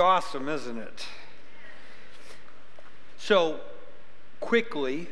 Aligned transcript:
awesome, 0.00 0.48
isn't 0.48 0.78
it? 0.78 1.06
So, 3.18 3.60
quickly, 4.40 5.06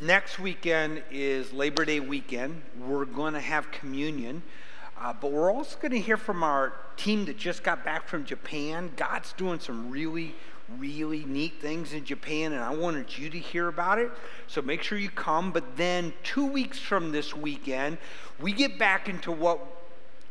next 0.00 0.40
weekend 0.40 1.02
is 1.12 1.52
Labor 1.52 1.84
Day 1.84 2.00
weekend. 2.00 2.62
We're 2.80 3.04
going 3.04 3.34
to 3.34 3.40
have 3.40 3.70
communion, 3.70 4.42
uh, 5.00 5.12
but 5.12 5.30
we're 5.30 5.52
also 5.52 5.78
going 5.78 5.92
to 5.92 6.00
hear 6.00 6.16
from 6.16 6.42
our 6.42 6.72
team 6.96 7.24
that 7.26 7.38
just 7.38 7.62
got 7.62 7.84
back 7.84 8.08
from 8.08 8.24
Japan. 8.24 8.90
God's 8.96 9.32
doing 9.34 9.60
some 9.60 9.90
really, 9.90 10.34
really 10.76 11.24
neat 11.24 11.60
things 11.60 11.92
in 11.92 12.04
Japan, 12.04 12.52
and 12.52 12.64
I 12.64 12.74
wanted 12.74 13.16
you 13.16 13.30
to 13.30 13.38
hear 13.38 13.68
about 13.68 14.00
it. 14.00 14.10
So 14.48 14.60
make 14.60 14.82
sure 14.82 14.98
you 14.98 15.10
come. 15.10 15.52
But 15.52 15.76
then, 15.76 16.12
two 16.24 16.46
weeks 16.46 16.80
from 16.80 17.12
this 17.12 17.36
weekend, 17.36 17.98
we 18.40 18.52
get 18.52 18.76
back 18.76 19.08
into 19.08 19.30
what 19.30 19.60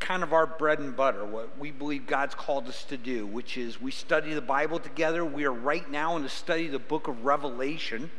kind 0.04 0.22
of 0.22 0.34
our 0.34 0.46
bread 0.46 0.80
and 0.80 0.96
butter, 0.96 1.24
what 1.24 1.58
we 1.58 1.72
believe 1.72 2.06
God's 2.06 2.36
called 2.36 2.68
us 2.68 2.84
to 2.86 2.98
do, 2.98 3.26
which 3.26 3.58
is 3.58 3.82
we 3.82 3.90
study 3.90 4.34
the 4.34 4.42
Bible 4.42 4.78
together. 4.78 5.24
We 5.24 5.46
are 5.46 5.54
right 5.54 5.90
now 5.90 6.18
in 6.18 6.24
the 6.24 6.30
study 6.30 6.66
of 6.66 6.74
the 6.74 6.80
book 6.80 7.08
of 7.08 7.24
Revelation. 7.24 8.12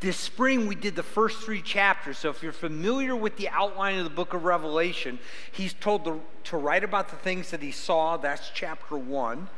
This 0.00 0.18
spring, 0.18 0.66
we 0.66 0.74
did 0.74 0.94
the 0.94 1.02
first 1.02 1.38
three 1.38 1.62
chapters. 1.62 2.18
So, 2.18 2.28
if 2.28 2.42
you're 2.42 2.52
familiar 2.52 3.16
with 3.16 3.38
the 3.38 3.48
outline 3.48 3.96
of 3.96 4.04
the 4.04 4.10
book 4.10 4.34
of 4.34 4.44
Revelation, 4.44 5.18
he's 5.50 5.72
told 5.72 6.04
to, 6.04 6.20
to 6.44 6.58
write 6.58 6.84
about 6.84 7.08
the 7.08 7.16
things 7.16 7.50
that 7.50 7.62
he 7.62 7.72
saw. 7.72 8.18
That's 8.18 8.50
chapter 8.52 8.98
one. 8.98 9.48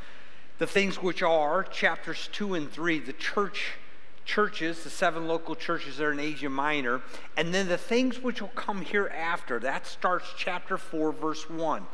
The 0.59 0.67
things 0.67 1.03
which 1.03 1.23
are, 1.23 1.65
chapters 1.65 2.29
two 2.31 2.55
and 2.55 2.71
three, 2.71 3.01
the 3.01 3.15
church 3.15 3.73
churches, 4.25 4.85
the 4.85 4.91
seven 4.91 5.27
local 5.29 5.55
churches 5.55 5.99
there 5.99 6.13
in 6.13 6.21
Asia 6.21 6.49
Minor, 6.49 7.03
and 7.37 7.53
then 7.53 7.69
the 7.69 7.79
things 7.79 8.23
which 8.23 8.41
will 8.41 8.49
come 8.49 8.83
hereafter. 8.83 9.59
That 9.59 9.87
starts 9.87 10.27
chapter 10.37 10.77
4, 10.77 11.13
verse 11.13 11.49
1. 11.49 11.87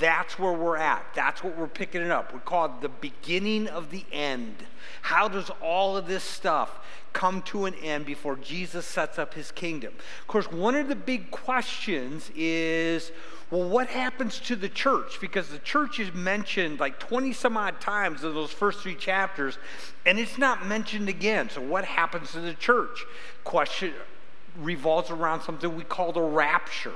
That's 0.00 0.38
where 0.38 0.52
we're 0.52 0.76
at. 0.76 1.06
That's 1.14 1.44
what 1.44 1.56
we're 1.56 1.66
picking 1.66 2.02
it 2.02 2.10
up. 2.10 2.32
We 2.32 2.40
call 2.40 2.66
it 2.66 2.80
the 2.80 2.88
beginning 2.88 3.68
of 3.68 3.90
the 3.90 4.04
end. 4.12 4.66
How 5.02 5.28
does 5.28 5.50
all 5.62 5.96
of 5.96 6.06
this 6.06 6.24
stuff 6.24 6.80
come 7.12 7.42
to 7.42 7.66
an 7.66 7.74
end 7.74 8.06
before 8.06 8.36
Jesus 8.36 8.86
sets 8.86 9.18
up 9.18 9.34
his 9.34 9.50
kingdom? 9.50 9.94
Of 10.20 10.26
course, 10.26 10.50
one 10.50 10.74
of 10.74 10.88
the 10.88 10.96
big 10.96 11.30
questions 11.30 12.30
is 12.34 13.12
well, 13.54 13.68
what 13.68 13.86
happens 13.86 14.40
to 14.40 14.56
the 14.56 14.68
church? 14.68 15.20
Because 15.20 15.48
the 15.48 15.60
church 15.60 16.00
is 16.00 16.12
mentioned 16.12 16.80
like 16.80 16.98
20 16.98 17.32
some 17.32 17.56
odd 17.56 17.80
times 17.80 18.24
in 18.24 18.34
those 18.34 18.50
first 18.50 18.80
three 18.80 18.96
chapters, 18.96 19.58
and 20.04 20.18
it's 20.18 20.38
not 20.38 20.66
mentioned 20.66 21.08
again. 21.08 21.48
So, 21.48 21.60
what 21.60 21.84
happens 21.84 22.32
to 22.32 22.40
the 22.40 22.54
church? 22.54 23.04
Question 23.44 23.92
revolves 24.58 25.10
around 25.10 25.42
something 25.42 25.76
we 25.76 25.84
call 25.84 26.10
the 26.10 26.20
rapture. 26.20 26.94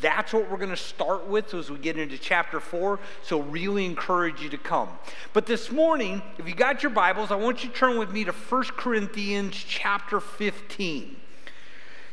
That's 0.00 0.32
what 0.32 0.50
we're 0.50 0.56
going 0.56 0.70
to 0.70 0.76
start 0.78 1.26
with 1.26 1.52
as 1.52 1.70
we 1.70 1.76
get 1.76 1.98
into 1.98 2.16
chapter 2.16 2.58
4. 2.58 2.98
So, 3.22 3.40
really 3.42 3.84
encourage 3.84 4.40
you 4.40 4.48
to 4.48 4.58
come. 4.58 4.88
But 5.34 5.44
this 5.44 5.70
morning, 5.70 6.22
if 6.38 6.48
you 6.48 6.54
got 6.54 6.82
your 6.82 6.90
Bibles, 6.90 7.30
I 7.30 7.36
want 7.36 7.62
you 7.64 7.68
to 7.68 7.76
turn 7.76 7.98
with 7.98 8.12
me 8.12 8.24
to 8.24 8.32
1 8.32 8.64
Corinthians 8.78 9.56
chapter 9.56 10.20
15. 10.20 11.16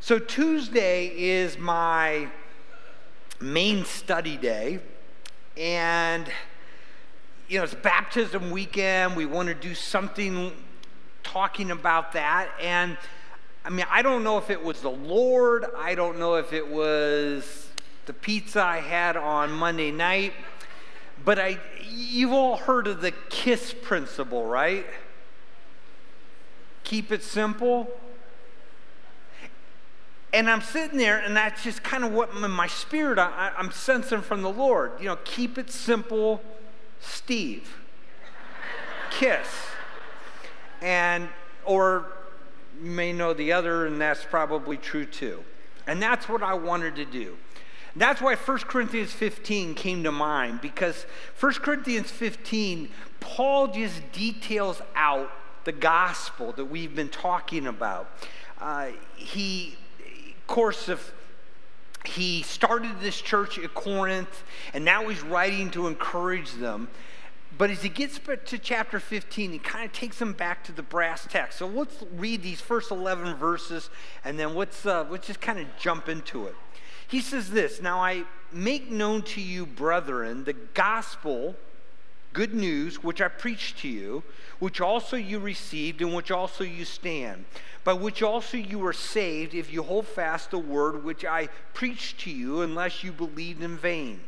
So, 0.01 0.19
Tuesday 0.19 1.13
is 1.15 1.57
my 1.57 2.27
main 3.39 3.85
study 3.85 4.37
day. 4.37 4.79
And, 5.57 6.27
you 7.47 7.57
know, 7.57 7.63
it's 7.63 7.73
baptism 7.73 8.51
weekend. 8.51 9.15
We 9.15 9.25
want 9.25 9.47
to 9.47 9.55
do 9.55 9.73
something 9.73 10.51
talking 11.23 11.71
about 11.71 12.13
that. 12.13 12.49
And, 12.61 12.97
I 13.63 13.69
mean, 13.69 13.85
I 13.89 14.01
don't 14.01 14.23
know 14.23 14.37
if 14.37 14.49
it 14.49 14.63
was 14.63 14.81
the 14.81 14.91
Lord, 14.91 15.65
I 15.77 15.95
don't 15.95 16.19
know 16.19 16.35
if 16.35 16.53
it 16.53 16.67
was 16.67 17.69
the 18.05 18.13
pizza 18.13 18.61
I 18.61 18.77
had 18.77 19.17
on 19.17 19.51
Monday 19.51 19.91
night, 19.91 20.33
but 21.23 21.39
I, 21.39 21.57
you've 21.89 22.31
all 22.31 22.57
heard 22.57 22.87
of 22.87 23.01
the 23.01 23.11
KISS 23.29 23.73
principle, 23.81 24.45
right? 24.45 24.85
Keep 26.83 27.11
it 27.11 27.23
simple, 27.23 27.89
and 30.35 30.49
I'm 30.49 30.61
sitting 30.61 30.97
there, 30.97 31.17
and 31.19 31.35
that's 31.35 31.63
just 31.63 31.81
kind 31.81 32.03
of 32.03 32.11
what 32.11 32.29
in 32.35 32.51
my 32.51 32.67
spirit 32.67 33.17
I, 33.17 33.53
am 33.57 33.71
sensing 33.71 34.21
from 34.21 34.41
the 34.41 34.51
Lord. 34.51 34.91
You 34.99 35.05
know, 35.05 35.15
keep 35.23 35.57
it 35.57 35.71
simple, 35.71 36.41
Steve. 36.99 37.77
Kiss. 39.11 39.47
And, 40.81 41.29
or 41.63 42.11
you 42.83 42.91
may 42.91 43.13
know 43.13 43.33
the 43.33 43.53
other, 43.53 43.85
and 43.85 43.99
that's 43.99 44.25
probably 44.25 44.75
true 44.75 45.05
too. 45.05 45.41
And 45.87 46.01
that's 46.01 46.27
what 46.27 46.43
I 46.43 46.53
wanted 46.53 46.97
to 46.97 47.05
do. 47.05 47.37
That's 47.95 48.21
why 48.21 48.35
1 48.35 48.57
Corinthians 48.59 49.13
15 49.13 49.73
came 49.73 50.03
to 50.03 50.11
mind, 50.11 50.59
because 50.59 51.05
1 51.39 51.53
Corinthians 51.53 52.11
15, 52.11 52.89
Paul 53.21 53.69
just 53.69 54.11
details 54.11 54.81
out 54.97 55.31
the 55.63 55.71
gospel 55.71 56.51
that 56.51 56.65
we've 56.65 56.93
been 56.93 57.07
talking 57.07 57.67
about. 57.67 58.09
Uh, 58.59 58.89
he 59.15 59.77
course 60.47 60.89
of 60.89 61.11
he 62.07 62.43
started 62.43 62.99
this 62.99 63.19
church 63.19 63.57
at 63.57 63.73
Corinth, 63.73 64.43
and 64.73 64.85
now 64.85 65.07
he's 65.07 65.21
writing 65.21 65.71
to 65.71 65.87
encourage 65.87 66.53
them. 66.53 66.87
But 67.57 67.69
as 67.69 67.81
he 67.81 67.89
gets 67.89 68.19
to 68.19 68.57
chapter 68.57 68.99
15, 68.99 69.51
he 69.51 69.59
kind 69.59 69.85
of 69.85 69.93
takes 69.93 70.19
them 70.19 70.33
back 70.33 70.63
to 70.65 70.71
the 70.71 70.83
brass 70.83 71.25
tacks. 71.25 71.55
So 71.55 71.67
let's 71.67 72.03
read 72.13 72.43
these 72.43 72.59
first 72.59 72.91
11 72.91 73.35
verses, 73.35 73.89
and 74.25 74.37
then 74.37 74.55
let's, 74.55 74.85
uh, 74.85 75.05
let's 75.09 75.27
just 75.27 75.39
kind 75.39 75.59
of 75.59 75.67
jump 75.79 76.09
into 76.09 76.47
it. 76.47 76.55
He 77.07 77.21
says 77.21 77.49
this 77.51 77.81
Now 77.81 77.99
I 77.99 78.25
make 78.51 78.91
known 78.91 79.21
to 79.23 79.41
you, 79.41 79.65
brethren, 79.65 80.43
the 80.43 80.53
gospel, 80.53 81.55
good 82.35 82.53
news, 82.53 83.01
which 83.03 83.21
I 83.21 83.29
preached 83.29 83.79
to 83.79 83.87
you, 83.87 84.23
which 84.59 84.79
also 84.79 85.17
you 85.17 85.39
received, 85.39 86.03
and 86.03 86.13
which 86.13 86.29
also 86.29 86.63
you 86.63 86.85
stand 86.85 87.45
by 87.85 87.93
which 87.93 88.23
also 88.23 88.57
you 88.57 88.83
are 88.85 88.91
saved 88.91 89.53
if 89.53 89.71
you 89.71 89.83
hold 89.83 90.07
fast 90.07 90.49
the 90.49 90.57
word 90.57 91.03
which 91.03 91.23
I 91.23 91.47
preached 91.73 92.19
to 92.21 92.31
you, 92.31 92.61
unless 92.61 93.03
you 93.03 93.11
believed 93.11 93.61
in 93.61 93.77
vain. 93.77 94.21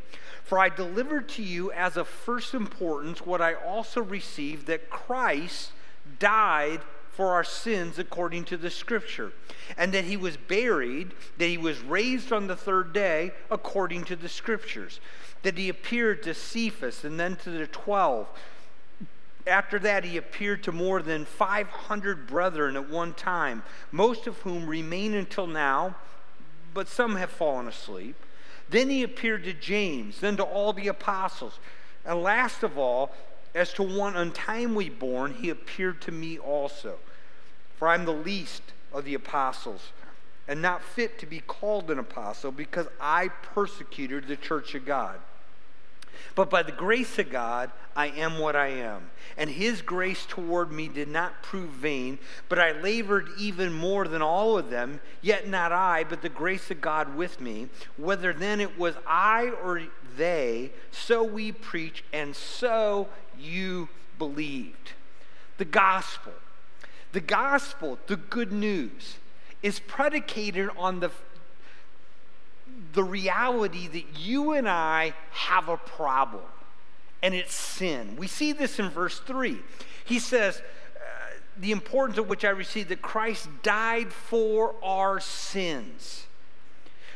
For 0.44 0.60
I 0.60 0.70
delivered 0.70 1.28
to 1.30 1.44
you 1.44 1.72
as 1.72 1.98
of 1.98 2.08
first 2.08 2.54
importance 2.54 3.26
what 3.26 3.42
I 3.42 3.56
also 3.56 4.02
received 4.02 4.68
that 4.68 4.92
Christ 4.92 5.72
died 6.20 6.82
for 7.10 7.34
our 7.34 7.44
sins 7.44 7.98
according 7.98 8.46
to 8.46 8.58
the 8.58 8.70
scripture, 8.70 9.32
and 9.76 9.92
that 9.92 10.06
he 10.06 10.16
was 10.16 10.38
buried, 10.38 11.14
that 11.40 11.48
he 11.48 11.58
was 11.58 11.80
raised 11.80 12.32
on 12.32 12.46
the 12.46 12.56
third 12.56 12.94
day 12.94 13.32
according 13.50 14.04
to 14.04 14.16
the 14.16 14.30
scriptures, 14.30 15.00
that 15.44 15.58
he 15.58 15.70
appeared 15.70 16.24
to 16.24 16.34
Cephas 16.34 17.04
and 17.04 17.20
then 17.20 17.36
to 17.38 17.50
the 17.50 17.68
twelve. 17.68 18.28
After 19.46 19.80
that, 19.80 20.04
he 20.04 20.18
appeared 20.18 20.64
to 20.64 20.74
more 20.74 21.02
than 21.02 21.24
500 21.24 22.28
brethren 22.28 22.76
at 22.76 22.90
one 22.90 23.14
time, 23.14 23.64
most 23.92 24.28
of 24.28 24.38
whom 24.40 24.68
remain 24.68 25.14
until 25.14 25.48
now, 25.48 25.96
but 26.74 26.90
some 26.90 27.16
have 27.16 27.30
fallen 27.30 27.68
asleep. 27.68 28.16
Then 28.70 28.90
he 28.90 29.04
appeared 29.04 29.46
to 29.46 29.54
James, 29.54 30.20
then 30.20 30.36
to 30.38 30.44
all 30.44 30.74
the 30.74 30.90
apostles. 30.90 31.60
And 32.06 32.22
last 32.22 32.62
of 32.64 32.78
all, 32.78 33.16
as 33.56 33.72
to 33.74 33.84
one 33.84 34.18
untimely 34.18 34.90
born, 34.90 35.36
he 35.36 35.50
appeared 35.50 36.02
to 36.02 36.12
me 36.12 36.38
also. 36.38 36.98
For 37.78 37.88
I'm 37.88 38.04
the 38.04 38.12
least 38.12 38.64
of 38.92 39.06
the 39.06 39.14
apostles, 39.14 39.92
and 40.48 40.62
not 40.62 40.84
fit 40.84 41.18
to 41.20 41.26
be 41.26 41.40
called 41.40 41.90
an 41.90 42.00
apostle, 42.00 42.52
because 42.52 42.88
I 43.00 43.30
persecuted 43.30 44.28
the 44.28 44.36
church 44.36 44.76
of 44.76 44.86
God. 44.86 45.20
But 46.36 46.50
by 46.50 46.64
the 46.64 46.72
grace 46.72 47.18
of 47.20 47.30
God, 47.30 47.72
I 47.96 48.08
am 48.08 48.40
what 48.40 48.56
I 48.56 48.68
am. 48.68 49.10
And 49.38 49.50
his 49.50 49.82
grace 49.82 50.26
toward 50.28 50.72
me 50.72 50.88
did 50.88 51.08
not 51.08 51.42
prove 51.42 51.70
vain, 51.70 52.20
but 52.50 52.60
I 52.60 52.72
labored 52.72 53.30
even 53.38 53.74
more 53.74 54.08
than 54.08 54.22
all 54.22 54.58
of 54.58 54.70
them, 54.70 55.00
yet 55.22 55.48
not 55.48 55.72
I, 55.72 56.04
but 56.04 56.22
the 56.22 56.30
grace 56.30 56.70
of 56.72 56.82
God 56.82 57.16
with 57.16 57.42
me. 57.42 57.70
Whether 57.98 58.34
then 58.34 58.62
it 58.62 58.78
was 58.78 58.96
I 59.06 59.50
or 59.64 59.84
they, 60.16 60.72
so 60.92 61.24
we 61.24 61.52
preach, 61.52 62.04
and 62.14 62.36
so 62.36 63.08
you 63.38 63.90
believed. 64.18 64.94
The 65.58 65.66
gospel, 65.66 66.34
the 67.12 67.22
gospel, 67.22 67.98
the 68.08 68.18
good 68.18 68.52
news, 68.52 69.18
is 69.64 69.80
predicated 69.80 70.70
on 70.78 71.00
the 71.00 71.10
the 72.94 73.04
reality 73.04 73.88
that 73.88 74.20
you 74.20 74.54
and 74.54 74.68
I 74.68 75.14
have 75.32 75.70
a 75.70 75.78
problem, 75.78 76.44
and 77.22 77.34
it's 77.34 77.54
sin. 77.54 78.16
We 78.18 78.28
see 78.28 78.52
this 78.52 78.80
in 78.80 78.90
verse 78.90 79.20
3. 79.20 79.58
He 80.06 80.20
says, 80.20 80.62
uh, 80.96 81.00
The 81.60 81.72
importance 81.72 82.18
of 82.18 82.30
which 82.30 82.46
I 82.46 82.50
received 82.50 82.90
that 82.90 83.02
Christ 83.02 83.50
died 83.64 84.12
for 84.12 84.76
our 84.84 85.20
sins. 85.20 86.26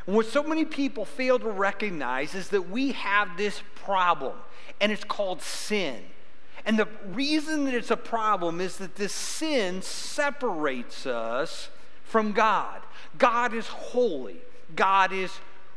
And 0.05 0.15
what 0.15 0.25
so 0.25 0.43
many 0.43 0.65
people 0.65 1.05
fail 1.05 1.39
to 1.39 1.49
recognize 1.49 2.33
is 2.33 2.49
that 2.49 2.69
we 2.69 2.91
have 2.93 3.37
this 3.37 3.61
problem, 3.75 4.35
and 4.79 4.91
it's 4.91 5.03
called 5.03 5.41
sin. 5.41 6.01
And 6.65 6.77
the 6.77 6.87
reason 7.07 7.65
that 7.65 7.73
it's 7.73 7.91
a 7.91 7.97
problem 7.97 8.61
is 8.61 8.77
that 8.77 8.95
this 8.95 9.13
sin 9.13 9.81
separates 9.81 11.05
us 11.05 11.69
from 12.03 12.33
God. 12.33 12.81
God 13.17 13.53
is 13.53 13.67
holy, 13.67 14.37
God 14.75 15.11
is 15.11 15.31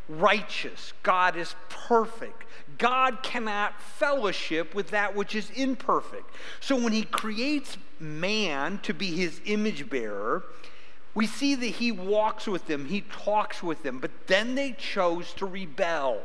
righteous, 0.09 0.93
God 1.03 1.37
is 1.37 1.55
perfect. 1.69 2.45
God 2.79 3.23
cannot 3.23 3.81
fellowship 3.81 4.75
with 4.75 4.91
that 4.91 5.15
which 5.15 5.35
is 5.35 5.51
imperfect. 5.51 6.29
So 6.61 6.77
when 6.77 6.93
he 6.93 7.05
creates 7.05 7.79
man 8.01 8.79
to 8.83 8.93
be 8.93 9.12
his 9.12 9.41
image 9.45 9.89
bearer, 9.89 10.45
we 11.15 11.27
see 11.27 11.55
that 11.55 11.67
he 11.67 11.93
walks 11.93 12.47
with 12.47 12.67
them, 12.67 12.87
he 12.87 13.03
talks 13.03 13.62
with 13.62 13.83
them, 13.83 14.01
but 14.01 14.11
then 14.27 14.56
they 14.56 14.73
chose 14.73 15.33
to 15.35 15.47
rebel. 15.47 16.21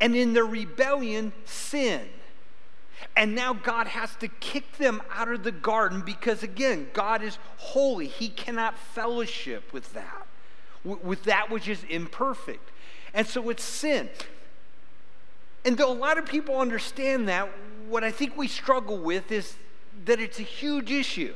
And 0.00 0.16
in 0.16 0.32
their 0.32 0.44
rebellion, 0.44 1.32
sin. 1.44 2.08
And 3.16 3.34
now 3.34 3.52
God 3.52 3.86
has 3.86 4.14
to 4.16 4.28
kick 4.28 4.78
them 4.78 5.00
out 5.12 5.28
of 5.28 5.44
the 5.44 5.52
garden 5.52 6.02
because, 6.04 6.42
again, 6.42 6.88
God 6.92 7.22
is 7.22 7.38
holy. 7.56 8.08
He 8.08 8.28
cannot 8.28 8.78
fellowship 8.78 9.72
with 9.72 9.92
that, 9.94 10.21
with 10.84 11.24
that 11.24 11.50
which 11.50 11.68
is 11.68 11.84
imperfect. 11.88 12.70
And 13.14 13.26
so 13.26 13.50
it's 13.50 13.64
sin. 13.64 14.08
And 15.64 15.76
though 15.76 15.92
a 15.92 15.94
lot 15.94 16.18
of 16.18 16.26
people 16.26 16.58
understand 16.58 17.28
that, 17.28 17.48
what 17.88 18.02
I 18.02 18.10
think 18.10 18.36
we 18.36 18.48
struggle 18.48 18.98
with 18.98 19.30
is 19.30 19.54
that 20.04 20.20
it's 20.20 20.38
a 20.38 20.44
huge 20.44 20.90
issue. 20.90 21.34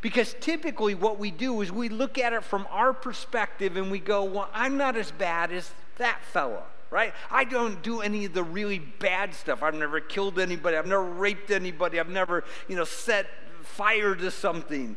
Because 0.00 0.34
typically, 0.40 0.94
what 0.94 1.18
we 1.18 1.30
do 1.30 1.60
is 1.62 1.72
we 1.72 1.88
look 1.88 2.18
at 2.18 2.32
it 2.32 2.44
from 2.44 2.66
our 2.70 2.92
perspective 2.92 3.76
and 3.76 3.90
we 3.90 3.98
go, 3.98 4.24
Well, 4.24 4.48
I'm 4.52 4.76
not 4.76 4.96
as 4.96 5.10
bad 5.10 5.50
as 5.52 5.72
that 5.96 6.20
fella, 6.32 6.62
right? 6.90 7.12
I 7.30 7.44
don't 7.44 7.82
do 7.82 8.02
any 8.02 8.26
of 8.26 8.34
the 8.34 8.44
really 8.44 8.78
bad 8.78 9.34
stuff. 9.34 9.62
I've 9.62 9.74
never 9.74 10.00
killed 10.00 10.38
anybody. 10.38 10.76
I've 10.76 10.86
never 10.86 11.02
raped 11.02 11.50
anybody. 11.50 11.98
I've 11.98 12.08
never, 12.08 12.44
you 12.68 12.76
know, 12.76 12.84
set 12.84 13.26
fire 13.62 14.14
to 14.14 14.30
something, 14.30 14.96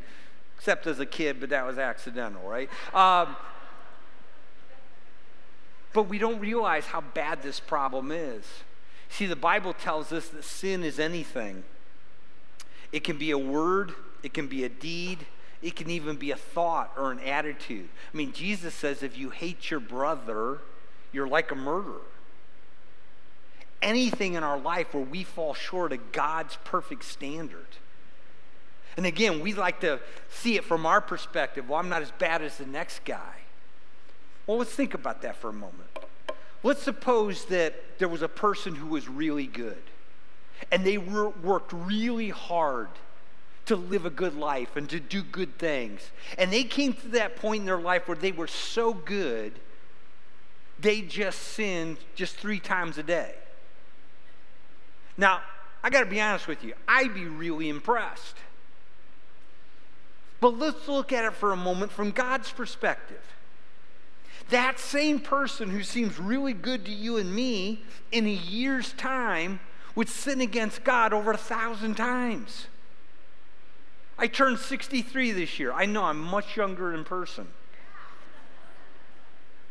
except 0.58 0.86
as 0.86 1.00
a 1.00 1.06
kid, 1.06 1.40
but 1.40 1.50
that 1.50 1.66
was 1.66 1.78
accidental, 1.78 2.48
right? 2.48 2.70
Um, 2.94 3.36
but 5.94 6.04
we 6.04 6.18
don't 6.18 6.40
realize 6.40 6.86
how 6.86 7.02
bad 7.02 7.42
this 7.42 7.60
problem 7.60 8.12
is. 8.12 8.44
See, 9.10 9.26
the 9.26 9.36
Bible 9.36 9.74
tells 9.74 10.12
us 10.12 10.28
that 10.30 10.44
sin 10.44 10.84
is 10.84 11.00
anything. 11.00 11.64
It 12.92 13.04
can 13.04 13.18
be 13.18 13.32
a 13.32 13.38
word, 13.38 13.94
it 14.24 14.34
can 14.34 14.48
be 14.48 14.64
a 14.64 14.70
deed, 14.70 15.26
it 15.62 15.76
can 15.76 15.90
even 15.90 16.16
be 16.16 16.32
a 16.32 16.36
thought 16.36 16.94
or 16.98 17.12
an 17.12 17.20
attitude. 17.20 17.90
I 18.14 18.18
mean, 18.18 18.32
Jesus 18.32 18.74
says 18.74 19.04
if 19.04 19.18
you 19.18 19.30
hate 19.30 19.70
your 19.70 19.80
brother, 19.80 20.60
you're 21.12 21.28
like 21.28 21.52
a 21.52 21.56
murderer. 21.56 22.02
Anything 23.82 24.34
in 24.34 24.44
our 24.44 24.60
life 24.60 24.94
where 24.94 25.04
we 25.04 25.24
fall 25.24 25.54
short 25.54 25.92
of 25.92 26.12
God's 26.12 26.58
perfect 26.64 27.04
standard. 27.04 27.68
And 28.98 29.06
again, 29.06 29.40
we 29.40 29.54
like 29.54 29.80
to 29.82 30.00
see 30.30 30.56
it 30.56 30.66
from 30.66 30.86
our 30.86 31.02
perspective. 31.02 31.70
Well, 31.70 31.80
I'm 31.80 31.90
not 31.90 32.02
as 32.02 32.12
bad 32.12 32.42
as 32.42 32.58
the 32.58 32.66
next 32.66 33.06
guy. 33.06 33.39
Well, 34.50 34.58
let's 34.58 34.72
think 34.72 34.96
about 34.96 35.22
that 35.22 35.36
for 35.36 35.50
a 35.52 35.54
moment. 35.54 35.92
Let's 36.64 36.82
suppose 36.82 37.46
that 37.46 38.00
there 38.00 38.08
was 38.08 38.24
a 38.24 38.28
person 38.28 38.74
who 38.74 38.88
was 38.88 39.08
really 39.08 39.46
good 39.46 39.84
and 40.72 40.84
they 40.84 40.98
worked 40.98 41.72
really 41.72 42.32
hard 42.32 42.90
to 43.68 43.76
live 43.76 44.08
a 44.08 44.10
good 44.10 44.36
life 44.36 44.76
and 44.76 44.90
to 44.90 45.00
do 45.00 45.22
good 45.22 45.60
things. 45.60 46.02
And 46.36 46.52
they 46.52 46.64
came 46.64 46.94
to 46.94 47.10
that 47.10 47.36
point 47.36 47.60
in 47.60 47.66
their 47.68 47.80
life 47.80 48.08
where 48.08 48.18
they 48.18 48.32
were 48.32 48.48
so 48.48 48.92
good, 48.92 49.54
they 50.80 51.02
just 51.02 51.40
sinned 51.40 51.98
just 52.16 52.36
three 52.36 52.60
times 52.60 52.98
a 52.98 53.04
day. 53.04 53.36
Now, 55.16 55.42
I 55.84 55.92
got 55.92 56.00
to 56.00 56.08
be 56.08 56.20
honest 56.20 56.48
with 56.48 56.64
you, 56.64 56.74
I'd 56.88 57.14
be 57.14 57.26
really 57.26 57.70
impressed. 57.70 58.38
But 60.42 60.58
let's 60.58 60.88
look 60.88 61.14
at 61.14 61.24
it 61.24 61.34
for 61.34 61.52
a 61.52 61.56
moment 61.56 61.92
from 61.92 62.10
God's 62.10 62.52
perspective. 62.52 63.22
That 64.50 64.80
same 64.80 65.20
person 65.20 65.70
who 65.70 65.84
seems 65.84 66.20
really 66.20 66.54
good 66.54 66.86
to 66.86 66.92
you 66.92 67.18
and 67.18 67.34
me 67.34 67.84
in 68.12 68.26
a 68.26 68.32
year's 68.32 68.94
time 68.94 69.60
would 69.96 70.10
sin 70.10 70.42
against 70.42 70.84
God 70.84 71.14
over 71.14 71.32
a 71.32 71.38
thousand 71.38 71.96
times. 71.96 72.68
I 74.18 74.28
turned 74.28 74.60
63 74.60 75.32
this 75.32 75.60
year. 75.60 75.72
I 75.72 75.86
know 75.86 76.04
I'm 76.04 76.20
much 76.20 76.58
younger 76.58 76.94
in 76.94 77.04
person. 77.04 77.48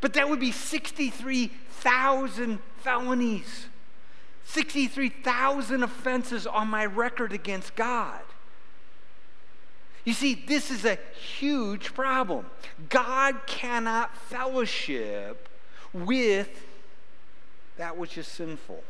But 0.01 0.15
that 0.15 0.29
would 0.29 0.41
be 0.41 0.53
63,000 0.53 2.59
felonies, 2.79 3.67
63,000 4.45 5.83
offenses 5.83 6.47
on 6.47 6.69
my 6.69 6.87
record 6.87 7.33
against 7.33 7.75
God. 7.75 8.21
You 10.09 10.15
see, 10.15 10.33
this 10.33 10.71
is 10.71 10.87
a 10.87 10.97
huge 11.37 11.93
problem. 11.93 12.47
God 12.89 13.41
cannot 13.47 14.17
fellowship 14.17 15.51
with 15.93 16.49
that 17.77 17.99
which 17.99 18.17
is 18.17 18.27
sinful. 18.27 18.83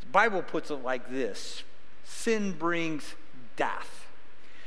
The 0.00 0.06
Bible 0.06 0.42
puts 0.42 0.72
it 0.72 0.82
like 0.82 1.08
this 1.08 1.62
sin 2.02 2.54
brings 2.58 3.14
death. 3.54 4.08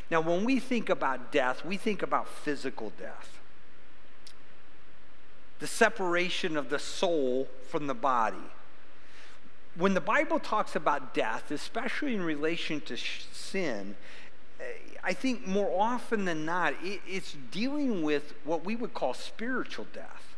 Now, 0.09 0.21
when 0.21 0.45
we 0.45 0.61
think 0.61 0.87
about 0.87 1.33
death, 1.33 1.65
we 1.65 1.75
think 1.75 2.01
about 2.01 2.29
physical 2.29 2.93
death 2.97 3.37
the 5.59 5.67
separation 5.67 6.55
of 6.55 6.69
the 6.69 6.79
soul 6.79 7.49
from 7.67 7.87
the 7.87 7.93
body. 7.93 8.37
When 9.75 9.93
the 9.93 9.99
Bible 9.99 10.39
talks 10.39 10.73
about 10.73 11.13
death, 11.13 11.51
especially 11.51 12.15
in 12.15 12.21
relation 12.21 12.79
to 12.79 12.95
sin, 12.95 13.97
I 15.03 15.13
think 15.13 15.47
more 15.47 15.71
often 15.79 16.25
than 16.25 16.45
not, 16.45 16.73
it, 16.83 17.01
it's 17.07 17.35
dealing 17.51 18.03
with 18.03 18.33
what 18.43 18.65
we 18.65 18.75
would 18.75 18.93
call 18.93 19.13
spiritual 19.13 19.87
death, 19.93 20.35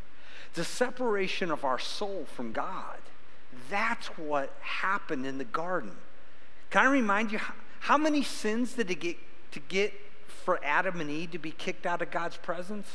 the 0.54 0.64
separation 0.64 1.52
of 1.52 1.66
our 1.66 1.80
soul 1.80 2.26
from 2.36 2.52
God. 2.52 2.98
That's 3.70 4.08
what 4.18 4.54
happened 4.62 5.26
in 5.26 5.38
the 5.38 5.44
garden. 5.44 5.92
Can 6.70 6.86
I 6.86 6.92
remind 6.92 7.32
you 7.32 7.40
how, 7.40 7.54
how 7.80 7.98
many 7.98 8.24
sins 8.24 8.74
did 8.74 8.92
it 8.92 9.00
get 9.00 9.18
to 9.52 9.60
get 9.60 9.94
for 10.28 10.60
Adam 10.64 11.02
and 11.02 11.10
Eve 11.10 11.32
to 11.32 11.40
be 11.40 11.52
kicked 11.52 11.86
out 11.86 12.02
of 12.02 12.12
God's 12.12 12.38
presence? 12.38 12.88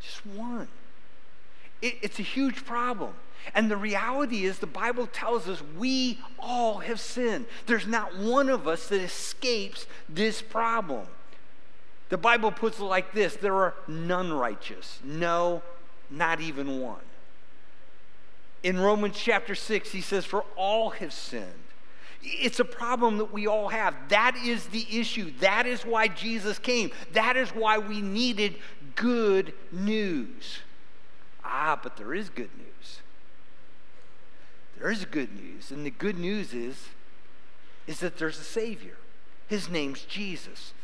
Just 0.00 0.24
one. 0.26 0.68
It, 1.80 1.96
it's 2.02 2.18
a 2.18 2.22
huge 2.22 2.64
problem. 2.64 3.14
And 3.54 3.70
the 3.70 3.76
reality 3.76 4.44
is, 4.44 4.58
the 4.58 4.66
Bible 4.66 5.06
tells 5.06 5.48
us 5.48 5.62
we 5.76 6.18
all 6.38 6.78
have 6.78 7.00
sinned. 7.00 7.46
There's 7.66 7.86
not 7.86 8.16
one 8.16 8.48
of 8.48 8.68
us 8.68 8.88
that 8.88 9.00
escapes 9.00 9.86
this 10.08 10.40
problem. 10.40 11.06
The 12.08 12.18
Bible 12.18 12.52
puts 12.52 12.78
it 12.78 12.84
like 12.84 13.12
this 13.12 13.36
there 13.36 13.54
are 13.54 13.74
none 13.88 14.32
righteous. 14.32 15.00
No, 15.02 15.62
not 16.10 16.40
even 16.40 16.80
one. 16.80 17.00
In 18.62 18.78
Romans 18.78 19.16
chapter 19.18 19.54
6, 19.54 19.90
he 19.90 20.00
says, 20.00 20.24
For 20.24 20.44
all 20.56 20.90
have 20.90 21.12
sinned. 21.12 21.46
It's 22.22 22.60
a 22.60 22.64
problem 22.64 23.18
that 23.18 23.32
we 23.32 23.48
all 23.48 23.68
have. 23.68 23.94
That 24.08 24.36
is 24.36 24.66
the 24.66 24.86
issue. 24.90 25.32
That 25.40 25.66
is 25.66 25.84
why 25.84 26.06
Jesus 26.06 26.58
came. 26.58 26.92
That 27.12 27.36
is 27.36 27.50
why 27.50 27.78
we 27.78 28.00
needed 28.00 28.56
good 28.94 29.52
news. 29.72 30.58
Ah, 31.44 31.78
but 31.82 31.96
there 31.96 32.14
is 32.14 32.28
good 32.28 32.50
news. 32.56 32.71
There's 34.82 35.04
good 35.04 35.40
news. 35.40 35.70
And 35.70 35.86
the 35.86 35.90
good 35.90 36.18
news 36.18 36.52
is, 36.52 36.88
is 37.86 38.00
that 38.00 38.18
there's 38.18 38.40
a 38.40 38.44
Savior. 38.44 38.96
His 39.46 39.68
name's 39.68 40.02
Jesus. 40.02 40.74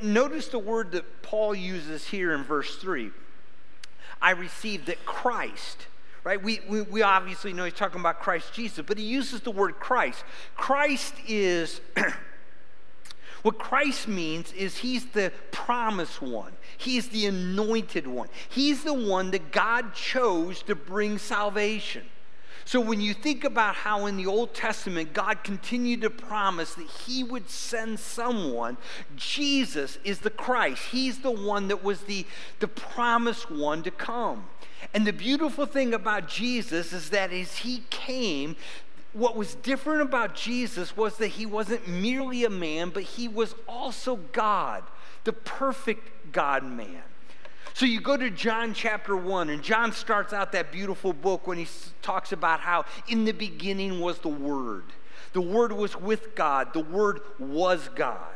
Notice 0.00 0.48
the 0.48 0.60
word 0.60 0.92
that 0.92 1.22
Paul 1.22 1.52
uses 1.52 2.06
here 2.06 2.32
in 2.32 2.44
verse 2.44 2.76
3. 2.76 3.10
I 4.22 4.30
received 4.30 4.86
that 4.86 5.04
Christ, 5.04 5.88
right? 6.22 6.40
We, 6.40 6.60
we, 6.68 6.82
we 6.82 7.02
obviously 7.02 7.52
know 7.52 7.64
he's 7.64 7.74
talking 7.74 7.98
about 7.98 8.20
Christ 8.20 8.54
Jesus, 8.54 8.84
but 8.86 8.98
he 8.98 9.04
uses 9.04 9.40
the 9.40 9.50
word 9.50 9.80
Christ. 9.80 10.24
Christ 10.54 11.14
is, 11.26 11.80
what 13.42 13.58
Christ 13.58 14.06
means 14.06 14.52
is 14.52 14.78
he's 14.78 15.06
the 15.06 15.32
promised 15.50 16.22
one, 16.22 16.52
he's 16.78 17.08
the 17.08 17.26
anointed 17.26 18.06
one, 18.06 18.28
he's 18.48 18.84
the 18.84 18.94
one 18.94 19.32
that 19.32 19.50
God 19.50 19.92
chose 19.92 20.62
to 20.62 20.76
bring 20.76 21.18
salvation. 21.18 22.04
So 22.64 22.80
when 22.80 23.00
you 23.00 23.12
think 23.12 23.44
about 23.44 23.74
how 23.74 24.06
in 24.06 24.16
the 24.16 24.26
Old 24.26 24.54
Testament 24.54 25.12
God 25.12 25.44
continued 25.44 26.00
to 26.00 26.10
promise 26.10 26.74
that 26.74 26.88
he 26.88 27.22
would 27.22 27.50
send 27.50 28.00
someone, 28.00 28.78
Jesus 29.16 29.98
is 30.02 30.20
the 30.20 30.30
Christ. 30.30 30.82
He's 30.90 31.18
the 31.18 31.30
one 31.30 31.68
that 31.68 31.84
was 31.84 32.02
the, 32.02 32.26
the 32.60 32.68
promised 32.68 33.50
one 33.50 33.82
to 33.82 33.90
come. 33.90 34.46
And 34.92 35.06
the 35.06 35.12
beautiful 35.12 35.66
thing 35.66 35.92
about 35.92 36.28
Jesus 36.28 36.92
is 36.92 37.10
that 37.10 37.32
as 37.32 37.58
he 37.58 37.82
came, 37.90 38.56
what 39.12 39.36
was 39.36 39.54
different 39.56 40.02
about 40.02 40.34
Jesus 40.34 40.96
was 40.96 41.16
that 41.18 41.28
he 41.28 41.46
wasn't 41.46 41.86
merely 41.86 42.44
a 42.44 42.50
man, 42.50 42.90
but 42.90 43.02
he 43.02 43.28
was 43.28 43.54
also 43.68 44.16
God, 44.32 44.82
the 45.24 45.32
perfect 45.32 46.32
God 46.32 46.64
man. 46.64 47.02
So 47.74 47.86
you 47.86 48.00
go 48.00 48.16
to 48.16 48.30
John 48.30 48.72
chapter 48.72 49.16
1, 49.16 49.50
and 49.50 49.60
John 49.60 49.90
starts 49.90 50.32
out 50.32 50.52
that 50.52 50.70
beautiful 50.70 51.12
book 51.12 51.48
when 51.48 51.58
he 51.58 51.66
talks 52.02 52.30
about 52.30 52.60
how 52.60 52.84
in 53.08 53.24
the 53.24 53.32
beginning 53.32 53.98
was 53.98 54.20
the 54.20 54.28
Word. 54.28 54.84
The 55.32 55.40
Word 55.40 55.72
was 55.72 55.96
with 55.96 56.36
God, 56.36 56.72
the 56.72 56.84
Word 56.84 57.20
was 57.40 57.88
God. 57.96 58.34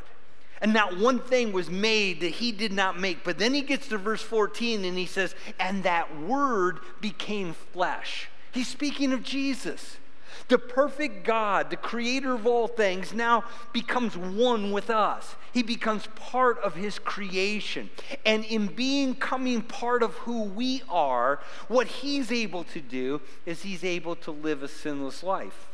And 0.60 0.72
not 0.72 0.98
one 0.98 1.20
thing 1.20 1.52
was 1.52 1.70
made 1.70 2.20
that 2.20 2.32
he 2.32 2.50
did 2.50 2.72
not 2.72 2.98
make. 2.98 3.22
But 3.22 3.38
then 3.38 3.54
he 3.54 3.62
gets 3.62 3.86
to 3.88 3.98
verse 3.98 4.22
14 4.22 4.84
and 4.84 4.98
he 4.98 5.06
says, 5.06 5.36
And 5.60 5.84
that 5.84 6.20
word 6.20 6.80
became 7.00 7.52
flesh. 7.52 8.28
He's 8.50 8.66
speaking 8.66 9.12
of 9.12 9.22
Jesus. 9.22 9.98
The 10.46 10.58
perfect 10.58 11.24
God, 11.24 11.70
the 11.70 11.76
creator 11.76 12.32
of 12.32 12.46
all 12.46 12.68
things, 12.68 13.12
now 13.12 13.44
becomes 13.72 14.16
one 14.16 14.70
with 14.70 14.88
us. 14.88 15.34
He 15.52 15.62
becomes 15.62 16.06
part 16.14 16.58
of 16.60 16.74
his 16.76 16.98
creation. 16.98 17.90
And 18.24 18.44
in 18.44 18.68
being 18.68 19.14
coming 19.16 19.62
part 19.62 20.02
of 20.02 20.14
who 20.14 20.44
we 20.44 20.82
are, 20.88 21.40
what 21.66 21.88
he's 21.88 22.30
able 22.30 22.64
to 22.64 22.80
do 22.80 23.20
is 23.44 23.62
he's 23.62 23.82
able 23.82 24.14
to 24.16 24.30
live 24.30 24.62
a 24.62 24.68
sinless 24.68 25.22
life. 25.22 25.68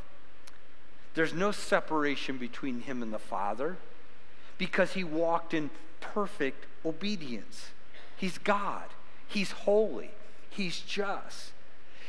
There's 1.14 1.34
no 1.34 1.52
separation 1.52 2.38
between 2.38 2.80
him 2.80 3.02
and 3.02 3.12
the 3.12 3.18
Father 3.18 3.76
because 4.58 4.94
he 4.94 5.04
walked 5.04 5.54
in 5.54 5.70
perfect 6.00 6.66
obedience. 6.84 7.68
He's 8.16 8.38
God, 8.38 8.84
he's 9.26 9.52
holy, 9.52 10.10
he's 10.50 10.80
just. 10.80 11.52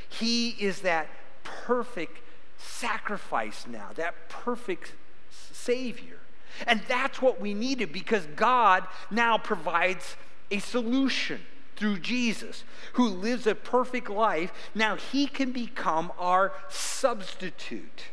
He 0.08 0.50
is 0.60 0.82
that 0.82 1.08
perfect 1.44 2.20
sacrifice 2.66 3.66
now, 3.68 3.90
that 3.96 4.30
perfect 4.30 4.94
Savior. 5.30 6.18
And 6.66 6.82
that's 6.88 7.22
what 7.22 7.40
we 7.40 7.54
needed 7.54 7.92
because 7.92 8.26
God 8.36 8.86
now 9.12 9.38
provides 9.38 10.16
a 10.52 10.60
solution 10.60 11.42
through 11.76 12.00
Jesus, 12.00 12.64
who 12.94 13.08
lives 13.08 13.46
a 13.46 13.56
perfect 13.56 14.10
life. 14.10 14.54
Now 14.74 14.96
he 14.96 15.28
can 15.28 15.52
become 15.52 16.12
our 16.18 16.54
substitute 16.70 18.06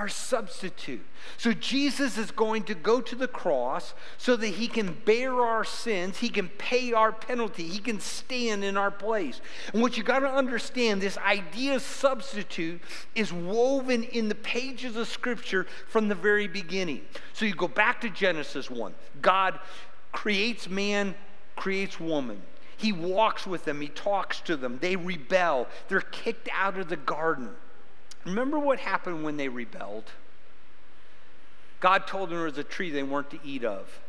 our 0.00 0.08
substitute. 0.08 1.04
So 1.36 1.52
Jesus 1.52 2.16
is 2.16 2.30
going 2.30 2.62
to 2.64 2.74
go 2.74 3.02
to 3.02 3.14
the 3.14 3.28
cross 3.28 3.92
so 4.16 4.34
that 4.34 4.46
he 4.46 4.66
can 4.66 4.96
bear 5.04 5.42
our 5.42 5.62
sins, 5.62 6.16
he 6.16 6.30
can 6.30 6.48
pay 6.48 6.94
our 6.94 7.12
penalty, 7.12 7.64
he 7.64 7.80
can 7.80 8.00
stand 8.00 8.64
in 8.64 8.78
our 8.78 8.90
place. 8.90 9.42
And 9.74 9.82
what 9.82 9.98
you 9.98 10.02
got 10.02 10.20
to 10.20 10.32
understand, 10.32 11.02
this 11.02 11.18
idea 11.18 11.74
of 11.74 11.82
substitute 11.82 12.80
is 13.14 13.30
woven 13.30 14.04
in 14.04 14.30
the 14.30 14.34
pages 14.34 14.96
of 14.96 15.06
scripture 15.06 15.66
from 15.86 16.08
the 16.08 16.14
very 16.14 16.48
beginning. 16.48 17.02
So 17.34 17.44
you 17.44 17.54
go 17.54 17.68
back 17.68 18.00
to 18.00 18.08
Genesis 18.08 18.70
1. 18.70 18.94
God 19.20 19.60
creates 20.12 20.66
man, 20.66 21.14
creates 21.56 22.00
woman. 22.00 22.40
He 22.78 22.92
walks 22.92 23.46
with 23.46 23.66
them, 23.66 23.82
he 23.82 23.88
talks 23.88 24.40
to 24.42 24.56
them. 24.56 24.78
They 24.80 24.96
rebel. 24.96 25.66
They're 25.88 26.00
kicked 26.00 26.48
out 26.54 26.78
of 26.78 26.88
the 26.88 26.96
garden. 26.96 27.50
Remember 28.24 28.58
what 28.58 28.78
happened 28.78 29.24
when 29.24 29.36
they 29.36 29.48
rebelled? 29.48 30.10
God 31.80 32.06
told 32.06 32.28
them 32.28 32.36
there 32.36 32.44
was 32.44 32.58
a 32.58 32.64
tree 32.64 32.90
they 32.90 33.02
weren't 33.02 33.30
to 33.30 33.38
eat 33.42 33.64
of. 33.64 34.00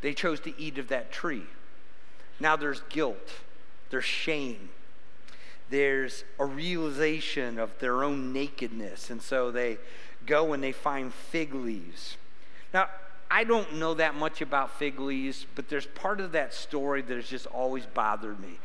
They 0.00 0.14
chose 0.14 0.40
to 0.40 0.58
eat 0.58 0.78
of 0.78 0.88
that 0.88 1.12
tree. 1.12 1.44
Now 2.38 2.56
there's 2.56 2.80
guilt, 2.88 3.32
there's 3.90 4.06
shame, 4.06 4.70
there's 5.68 6.24
a 6.38 6.46
realization 6.46 7.58
of 7.58 7.78
their 7.78 8.02
own 8.02 8.32
nakedness. 8.32 9.10
And 9.10 9.20
so 9.20 9.50
they 9.50 9.78
go 10.24 10.54
and 10.54 10.62
they 10.62 10.72
find 10.72 11.12
fig 11.12 11.54
leaves. 11.54 12.16
Now, 12.72 12.88
I 13.30 13.44
don't 13.44 13.74
know 13.74 13.94
that 13.94 14.14
much 14.14 14.40
about 14.40 14.78
fig 14.78 14.98
leaves, 14.98 15.46
but 15.54 15.68
there's 15.68 15.86
part 15.86 16.20
of 16.20 16.32
that 16.32 16.52
story 16.54 17.02
that 17.02 17.14
has 17.14 17.28
just 17.28 17.46
always 17.46 17.86
bothered 17.86 18.40
me 18.40 18.58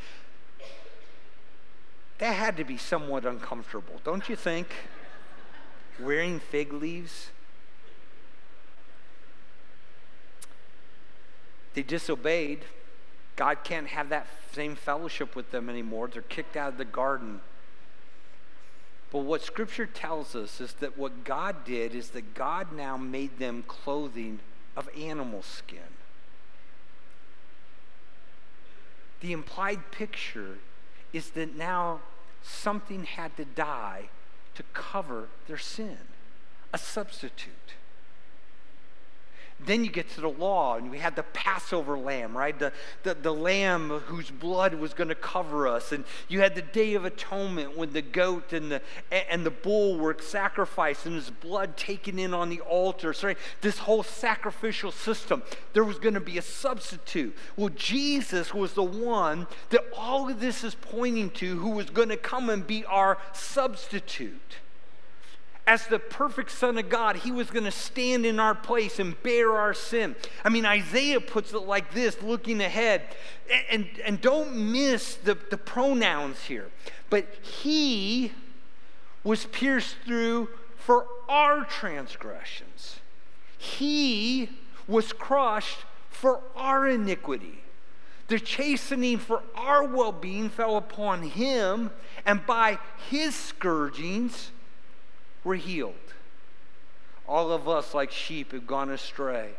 that 2.19 2.33
had 2.33 2.57
to 2.57 2.63
be 2.63 2.77
somewhat 2.77 3.25
uncomfortable, 3.25 3.99
don't 4.03 4.29
you 4.29 4.35
think? 4.35 4.67
Wearing 5.99 6.39
fig 6.39 6.73
leaves. 6.73 7.29
They 11.73 11.83
disobeyed. 11.83 12.65
God 13.35 13.59
can't 13.63 13.87
have 13.87 14.09
that 14.09 14.27
same 14.53 14.75
fellowship 14.75 15.35
with 15.35 15.51
them 15.51 15.69
anymore. 15.69 16.07
They're 16.07 16.21
kicked 16.21 16.55
out 16.55 16.69
of 16.69 16.77
the 16.77 16.85
garden. 16.85 17.41
But 19.11 19.19
what 19.19 19.41
Scripture 19.41 19.85
tells 19.85 20.35
us 20.35 20.61
is 20.61 20.73
that 20.75 20.97
what 20.97 21.25
God 21.25 21.65
did 21.65 21.93
is 21.93 22.09
that 22.09 22.33
God 22.33 22.71
now 22.71 22.97
made 22.97 23.39
them 23.39 23.63
clothing 23.67 24.39
of 24.75 24.89
animal 24.97 25.41
skin. 25.41 25.79
The 29.19 29.31
implied 29.31 29.91
picture 29.91 30.57
is 31.15 31.29
that 31.29 31.55
now 31.55 32.01
something 32.43 33.05
had 33.05 33.35
to 33.37 33.45
die 33.45 34.09
to 34.53 34.63
cover 34.73 35.29
their 35.47 35.57
sin, 35.57 35.97
a 36.73 36.77
substitute. 36.77 37.75
Then 39.59 39.85
you 39.85 39.89
get 39.89 40.09
to 40.11 40.21
the 40.21 40.29
law, 40.29 40.75
and 40.75 40.91
we 40.91 40.97
had 40.97 41.15
the 41.15 41.23
Passover 41.23 41.97
lamb, 41.97 42.35
right? 42.37 42.57
The, 42.57 42.73
the, 43.03 43.13
the 43.13 43.33
lamb 43.33 43.89
whose 43.89 44.29
blood 44.29 44.73
was 44.73 44.93
going 44.93 45.07
to 45.07 45.15
cover 45.15 45.67
us. 45.67 45.93
And 45.93 46.03
you 46.27 46.41
had 46.41 46.55
the 46.55 46.61
Day 46.61 46.93
of 46.93 47.05
Atonement 47.05 47.77
when 47.77 47.93
the 47.93 48.01
goat 48.01 48.51
and 48.51 48.69
the, 48.69 48.81
and 49.11 49.45
the 49.45 49.51
bull 49.51 49.97
were 49.97 50.15
sacrificed 50.19 51.05
and 51.05 51.15
his 51.15 51.29
blood 51.29 51.77
taken 51.77 52.19
in 52.19 52.33
on 52.33 52.49
the 52.49 52.59
altar. 52.61 53.13
Sorry, 53.13 53.37
this 53.61 53.79
whole 53.79 54.03
sacrificial 54.03 54.91
system, 54.91 55.41
there 55.71 55.85
was 55.85 55.99
going 55.99 56.15
to 56.15 56.19
be 56.19 56.37
a 56.37 56.43
substitute. 56.43 57.35
Well, 57.55 57.69
Jesus 57.69 58.53
was 58.53 58.73
the 58.73 58.83
one 58.83 59.47
that 59.69 59.85
all 59.95 60.29
of 60.29 60.41
this 60.41 60.65
is 60.65 60.75
pointing 60.75 61.29
to 61.31 61.59
who 61.59 61.69
was 61.69 61.89
going 61.89 62.09
to 62.09 62.17
come 62.17 62.49
and 62.49 62.67
be 62.67 62.83
our 62.85 63.17
substitute 63.31 64.57
as 65.67 65.87
the 65.87 65.97
perfect 65.99 66.51
Son 66.51 66.77
of 66.77 66.89
God, 66.89 67.17
he 67.17 67.31
was 67.31 67.49
going 67.49 67.65
to 67.65 67.71
stand 67.71 68.25
in 68.25 68.39
our 68.39 68.53
place 68.53 68.99
and 68.99 69.21
bear 69.23 69.53
our 69.53 69.73
sin. 69.73 70.15
I 70.43 70.49
mean, 70.49 70.65
Isaiah 70.65 71.19
puts 71.19 71.53
it 71.53 71.59
like 71.59 71.93
this, 71.93 72.21
looking 72.21 72.61
ahead. 72.61 73.01
And, 73.71 73.87
and 74.03 74.21
don't 74.21 74.55
miss 74.55 75.15
the, 75.15 75.37
the 75.49 75.57
pronouns 75.57 76.43
here. 76.43 76.69
But 77.09 77.27
he 77.41 78.31
was 79.23 79.45
pierced 79.45 79.95
through 80.05 80.49
for 80.77 81.07
our 81.27 81.65
transgressions, 81.65 82.99
he 83.57 84.49
was 84.87 85.11
crushed 85.11 85.79
for 86.11 86.41
our 86.55 86.87
iniquity. 86.87 87.61
The 88.27 88.39
chastening 88.39 89.19
for 89.19 89.43
our 89.55 89.83
well 89.83 90.11
being 90.11 90.49
fell 90.49 90.77
upon 90.77 91.23
him, 91.23 91.91
and 92.25 92.45
by 92.45 92.79
his 93.09 93.35
scourgings, 93.35 94.51
we're 95.45 95.55
healed. 95.55 95.93
All 97.27 97.51
of 97.51 97.69
us, 97.69 97.93
like 97.93 98.11
sheep, 98.11 98.51
have 98.51 98.67
gone 98.67 98.89
astray. 98.89 99.51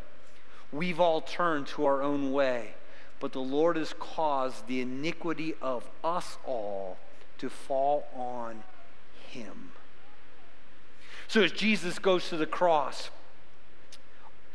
We've 0.71 0.99
all 0.99 1.21
turned 1.21 1.67
to 1.67 1.85
our 1.85 2.03
own 2.03 2.31
way, 2.31 2.75
but 3.19 3.31
the 3.33 3.39
Lord 3.39 3.77
has 3.77 3.93
caused 3.97 4.67
the 4.67 4.81
iniquity 4.81 5.55
of 5.61 5.89
us 6.03 6.37
all 6.45 6.97
to 7.39 7.49
fall 7.49 8.07
on 8.13 8.63
him. 9.29 9.71
So 11.27 11.41
as 11.43 11.51
Jesus 11.51 11.99
goes 11.99 12.29
to 12.29 12.37
the 12.37 12.45
cross, 12.45 13.09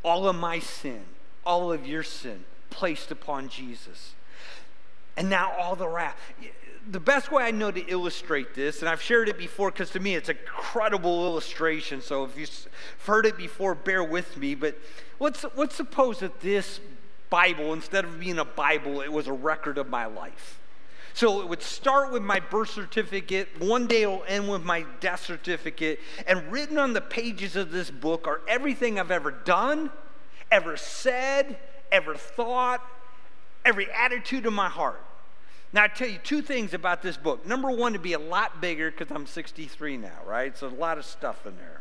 all 0.02 0.28
of 0.28 0.36
my 0.36 0.58
sin, 0.58 1.02
all 1.44 1.72
of 1.72 1.86
your 1.86 2.02
sin, 2.02 2.44
placed 2.70 3.10
upon 3.10 3.48
Jesus. 3.48 4.14
And 5.16 5.28
now 5.28 5.52
all 5.52 5.76
the 5.76 5.88
wrath 5.88 6.16
the 6.90 7.00
best 7.00 7.30
way 7.30 7.44
I 7.44 7.50
know 7.50 7.70
to 7.70 7.80
illustrate 7.86 8.54
this, 8.54 8.80
and 8.80 8.88
I've 8.88 9.00
shared 9.00 9.28
it 9.28 9.38
before 9.38 9.70
because 9.70 9.90
to 9.90 10.00
me 10.00 10.14
it's 10.14 10.28
a 10.28 10.34
credible 10.34 11.26
illustration. 11.26 12.00
So 12.00 12.24
if 12.24 12.36
you've 12.36 12.68
heard 13.06 13.26
it 13.26 13.36
before, 13.36 13.74
bear 13.74 14.02
with 14.02 14.36
me. 14.36 14.54
But 14.54 14.76
let's, 15.20 15.44
let's 15.56 15.74
suppose 15.74 16.20
that 16.20 16.40
this 16.40 16.80
Bible, 17.30 17.72
instead 17.72 18.04
of 18.04 18.18
being 18.18 18.38
a 18.38 18.44
Bible, 18.44 19.00
it 19.00 19.12
was 19.12 19.28
a 19.28 19.32
record 19.32 19.78
of 19.78 19.88
my 19.88 20.06
life. 20.06 20.60
So 21.14 21.42
it 21.42 21.48
would 21.48 21.62
start 21.62 22.10
with 22.10 22.22
my 22.22 22.40
birth 22.40 22.70
certificate. 22.70 23.48
One 23.60 23.86
day 23.86 24.02
it'll 24.02 24.24
end 24.26 24.48
with 24.50 24.64
my 24.64 24.86
death 25.00 25.24
certificate. 25.24 26.00
And 26.26 26.50
written 26.50 26.78
on 26.78 26.94
the 26.94 27.02
pages 27.02 27.54
of 27.54 27.70
this 27.70 27.90
book 27.90 28.26
are 28.26 28.40
everything 28.48 28.98
I've 28.98 29.10
ever 29.10 29.30
done, 29.30 29.90
ever 30.50 30.76
said, 30.76 31.58
ever 31.92 32.14
thought, 32.14 32.80
every 33.64 33.90
attitude 33.90 34.46
of 34.46 34.52
my 34.52 34.68
heart. 34.68 35.02
Now, 35.72 35.84
I 35.84 35.88
tell 35.88 36.08
you 36.08 36.18
two 36.18 36.42
things 36.42 36.74
about 36.74 37.02
this 37.02 37.16
book. 37.16 37.46
Number 37.46 37.70
one, 37.70 37.94
to 37.94 37.98
be 37.98 38.12
a 38.12 38.18
lot 38.18 38.60
bigger 38.60 38.90
because 38.90 39.10
I'm 39.10 39.26
63 39.26 39.96
now, 39.96 40.10
right? 40.26 40.56
So, 40.56 40.66
a 40.66 40.68
lot 40.68 40.98
of 40.98 41.04
stuff 41.04 41.46
in 41.46 41.56
there. 41.56 41.80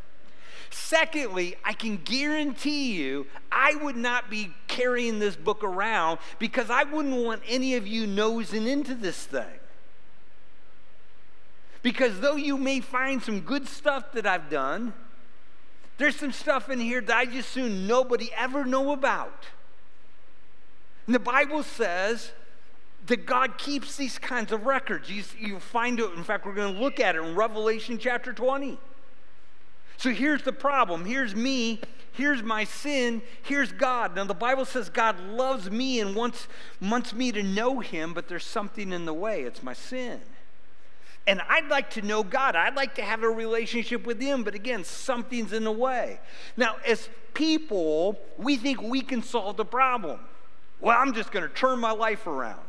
Secondly, 0.69 1.57
I 1.65 1.73
can 1.73 1.97
guarantee 1.97 2.93
you 2.93 3.27
I 3.51 3.75
would 3.75 3.97
not 3.97 4.29
be 4.29 4.53
carrying 4.67 5.19
this 5.19 5.35
book 5.35 5.63
around 5.63 6.19
because 6.39 6.69
I 6.69 6.83
wouldn't 6.83 7.25
want 7.25 7.41
any 7.45 7.75
of 7.75 7.85
you 7.85 8.07
nosing 8.07 8.65
into 8.65 8.95
this 8.95 9.25
thing. 9.25 9.59
Because 11.83 12.21
though 12.21 12.37
you 12.37 12.57
may 12.57 12.79
find 12.79 13.21
some 13.21 13.41
good 13.41 13.67
stuff 13.67 14.13
that 14.13 14.25
I've 14.25 14.49
done, 14.49 14.93
there's 15.97 16.15
some 16.15 16.31
stuff 16.31 16.69
in 16.69 16.79
here 16.79 17.01
that 17.01 17.17
I 17.17 17.25
just 17.25 17.49
soon 17.49 17.85
nobody 17.85 18.31
ever 18.37 18.63
know 18.63 18.93
about. 18.93 19.45
And 21.05 21.15
the 21.15 21.19
Bible 21.19 21.63
says 21.63 22.31
that 23.07 23.25
God 23.25 23.57
keeps 23.57 23.95
these 23.95 24.17
kinds 24.17 24.51
of 24.51 24.65
records. 24.65 25.09
You, 25.09 25.23
you 25.39 25.59
find 25.59 25.99
it, 25.99 26.13
in 26.13 26.23
fact, 26.23 26.45
we're 26.45 26.53
going 26.53 26.75
to 26.75 26.79
look 26.79 26.99
at 26.99 27.15
it 27.15 27.23
in 27.23 27.35
Revelation 27.35 27.97
chapter 27.97 28.33
20. 28.33 28.77
So 29.97 30.09
here's 30.11 30.43
the 30.43 30.53
problem. 30.53 31.05
Here's 31.05 31.35
me 31.35 31.81
Here's 32.13 32.43
my 32.43 32.65
sin. 32.65 33.21
Here's 33.41 33.71
God. 33.71 34.15
Now, 34.15 34.25
the 34.25 34.33
Bible 34.33 34.65
says 34.65 34.89
God 34.89 35.19
loves 35.19 35.71
me 35.71 36.01
and 36.01 36.15
wants, 36.15 36.47
wants 36.81 37.13
me 37.13 37.31
to 37.31 37.41
know 37.41 37.79
Him, 37.79 38.13
but 38.13 38.27
there's 38.27 38.43
something 38.45 38.91
in 38.91 39.05
the 39.05 39.13
way. 39.13 39.43
It's 39.43 39.63
my 39.63 39.73
sin. 39.73 40.19
And 41.25 41.41
I'd 41.47 41.69
like 41.69 41.91
to 41.91 42.01
know 42.01 42.23
God. 42.23 42.55
I'd 42.55 42.75
like 42.75 42.95
to 42.95 43.01
have 43.01 43.23
a 43.23 43.29
relationship 43.29 44.05
with 44.05 44.19
Him, 44.19 44.43
but 44.43 44.55
again, 44.55 44.83
something's 44.83 45.53
in 45.53 45.63
the 45.63 45.71
way. 45.71 46.19
Now, 46.57 46.75
as 46.85 47.07
people, 47.33 48.19
we 48.37 48.57
think 48.57 48.81
we 48.81 49.01
can 49.01 49.23
solve 49.23 49.55
the 49.55 49.65
problem. 49.65 50.19
Well, 50.81 50.97
I'm 50.97 51.13
just 51.13 51.31
going 51.31 51.47
to 51.47 51.53
turn 51.53 51.79
my 51.79 51.91
life 51.91 52.25
around. 52.25 52.59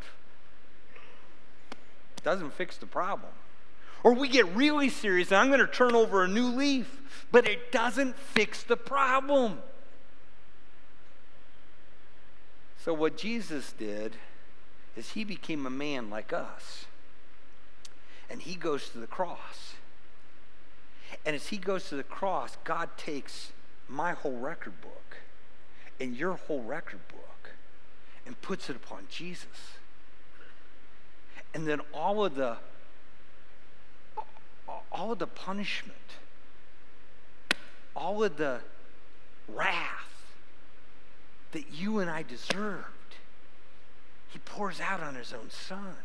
It 2.18 2.22
Doesn't 2.22 2.52
fix 2.52 2.76
the 2.76 2.86
problem. 2.86 3.32
Or 4.04 4.12
we 4.12 4.28
get 4.28 4.46
really 4.54 4.90
serious 4.90 5.30
and 5.30 5.38
I'm 5.38 5.48
going 5.48 5.60
to 5.60 5.66
turn 5.66 5.94
over 5.94 6.24
a 6.24 6.28
new 6.28 6.46
leaf, 6.46 7.24
but 7.30 7.48
it 7.48 7.72
doesn't 7.72 8.16
fix 8.16 8.62
the 8.62 8.76
problem. 8.76 9.62
So, 12.84 12.92
what 12.92 13.16
Jesus 13.16 13.72
did 13.72 14.16
is 14.96 15.10
he 15.10 15.22
became 15.22 15.66
a 15.66 15.70
man 15.70 16.10
like 16.10 16.32
us 16.32 16.86
and 18.28 18.42
he 18.42 18.56
goes 18.56 18.88
to 18.90 18.98
the 18.98 19.06
cross. 19.06 19.74
And 21.24 21.36
as 21.36 21.48
he 21.48 21.58
goes 21.58 21.88
to 21.90 21.94
the 21.94 22.02
cross, 22.02 22.56
God 22.64 22.88
takes 22.96 23.52
my 23.88 24.12
whole 24.12 24.36
record 24.36 24.80
book 24.80 25.18
and 26.00 26.16
your 26.16 26.34
whole 26.34 26.62
record 26.62 27.06
book 27.08 27.31
and 28.26 28.40
puts 28.40 28.70
it 28.70 28.76
upon 28.76 29.06
Jesus. 29.10 29.46
And 31.54 31.66
then 31.66 31.80
all 31.92 32.24
of 32.24 32.34
the 32.34 32.56
all 34.90 35.12
of 35.12 35.18
the 35.18 35.26
punishment, 35.26 35.96
all 37.96 38.22
of 38.22 38.36
the 38.36 38.60
wrath 39.48 40.34
that 41.52 41.72
you 41.72 41.98
and 41.98 42.10
I 42.10 42.22
deserved, 42.22 42.86
he 44.28 44.38
pours 44.38 44.80
out 44.80 45.00
on 45.00 45.14
his 45.14 45.32
own 45.32 45.50
son. 45.50 45.96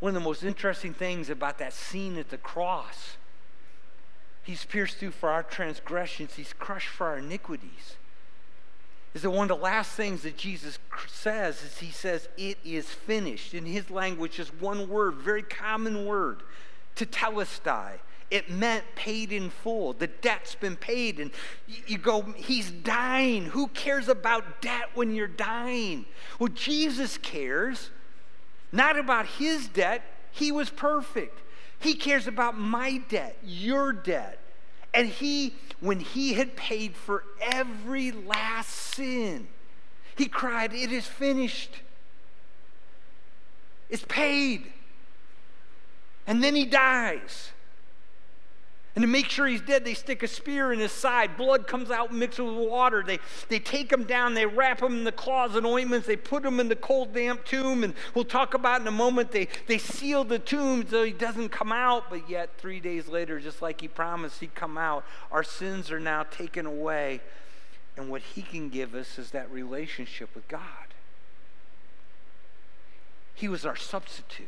One 0.00 0.10
of 0.10 0.22
the 0.22 0.26
most 0.26 0.42
interesting 0.42 0.94
things 0.94 1.28
about 1.28 1.58
that 1.58 1.74
scene 1.74 2.16
at 2.16 2.30
the 2.30 2.38
cross, 2.38 3.16
he's 4.42 4.64
pierced 4.64 4.96
through 4.96 5.10
for 5.10 5.28
our 5.28 5.42
transgressions, 5.42 6.34
he's 6.34 6.54
crushed 6.54 6.88
for 6.88 7.08
our 7.08 7.18
iniquities. 7.18 7.96
Is 9.12 9.22
that 9.22 9.30
one 9.30 9.50
of 9.50 9.56
the 9.56 9.62
last 9.62 9.92
things 9.92 10.22
that 10.22 10.36
Jesus 10.36 10.78
says 11.08 11.62
is 11.62 11.78
he 11.78 11.90
says, 11.90 12.28
It 12.36 12.58
is 12.64 12.88
finished. 12.88 13.54
In 13.54 13.66
his 13.66 13.90
language, 13.90 14.32
just 14.32 14.54
one 14.60 14.88
word, 14.88 15.14
very 15.14 15.42
common 15.42 16.06
word, 16.06 16.42
tetelestai. 16.96 17.98
It 18.30 18.48
meant 18.48 18.84
paid 18.94 19.32
in 19.32 19.50
full. 19.50 19.92
The 19.92 20.06
debt's 20.06 20.54
been 20.54 20.76
paid. 20.76 21.18
And 21.18 21.32
you 21.88 21.98
go, 21.98 22.22
He's 22.36 22.70
dying. 22.70 23.46
Who 23.46 23.66
cares 23.68 24.08
about 24.08 24.62
debt 24.62 24.90
when 24.94 25.14
you're 25.14 25.26
dying? 25.26 26.06
Well, 26.38 26.50
Jesus 26.54 27.18
cares 27.18 27.90
not 28.72 28.98
about 28.98 29.26
his 29.26 29.68
debt. 29.68 30.02
He 30.30 30.52
was 30.52 30.70
perfect. 30.70 31.40
He 31.78 31.94
cares 31.94 32.26
about 32.26 32.58
my 32.58 32.98
debt, 33.08 33.36
your 33.42 33.92
debt. 33.92 34.38
And 34.92 35.08
he, 35.08 35.54
when 35.80 36.00
he 36.00 36.34
had 36.34 36.56
paid 36.56 36.96
for 36.96 37.24
every 37.40 38.10
last 38.12 38.70
sin, 38.70 39.48
he 40.16 40.26
cried, 40.26 40.72
It 40.72 40.92
is 40.92 41.06
finished. 41.06 41.80
It's 43.88 44.04
paid. 44.06 44.72
And 46.26 46.42
then 46.42 46.54
he 46.54 46.64
dies. 46.64 47.50
And 48.96 49.02
to 49.02 49.08
make 49.08 49.26
sure 49.26 49.46
he's 49.46 49.60
dead, 49.60 49.84
they 49.84 49.94
stick 49.94 50.24
a 50.24 50.28
spear 50.28 50.72
in 50.72 50.80
his 50.80 50.90
side. 50.90 51.36
Blood 51.36 51.68
comes 51.68 51.92
out 51.92 52.12
mixed 52.12 52.40
with 52.40 52.54
water. 52.54 53.04
They, 53.06 53.20
they 53.48 53.60
take 53.60 53.92
him 53.92 54.02
down, 54.02 54.34
they 54.34 54.46
wrap 54.46 54.82
him 54.82 54.98
in 54.98 55.04
the 55.04 55.12
cloths 55.12 55.54
and 55.54 55.64
ointments, 55.64 56.08
they 56.08 56.16
put 56.16 56.44
him 56.44 56.58
in 56.58 56.68
the 56.68 56.74
cold, 56.74 57.14
damp 57.14 57.44
tomb. 57.44 57.84
And 57.84 57.94
we'll 58.14 58.24
talk 58.24 58.54
about 58.54 58.80
in 58.80 58.86
a 58.88 58.92
moment, 58.92 59.30
they, 59.30 59.46
they 59.68 59.78
seal 59.78 60.24
the 60.24 60.40
tomb 60.40 60.84
so 60.88 61.04
he 61.04 61.12
doesn't 61.12 61.50
come 61.50 61.70
out. 61.70 62.10
But 62.10 62.28
yet, 62.28 62.50
three 62.58 62.80
days 62.80 63.06
later, 63.06 63.38
just 63.38 63.62
like 63.62 63.80
he 63.80 63.86
promised 63.86 64.40
he'd 64.40 64.56
come 64.56 64.76
out, 64.76 65.04
our 65.30 65.44
sins 65.44 65.92
are 65.92 66.00
now 66.00 66.24
taken 66.24 66.66
away. 66.66 67.20
And 67.96 68.10
what 68.10 68.22
he 68.22 68.42
can 68.42 68.70
give 68.70 68.94
us 68.94 69.18
is 69.18 69.30
that 69.30 69.50
relationship 69.52 70.34
with 70.34 70.48
God. 70.48 70.62
He 73.34 73.46
was 73.46 73.64
our 73.64 73.76
substitute. 73.76 74.46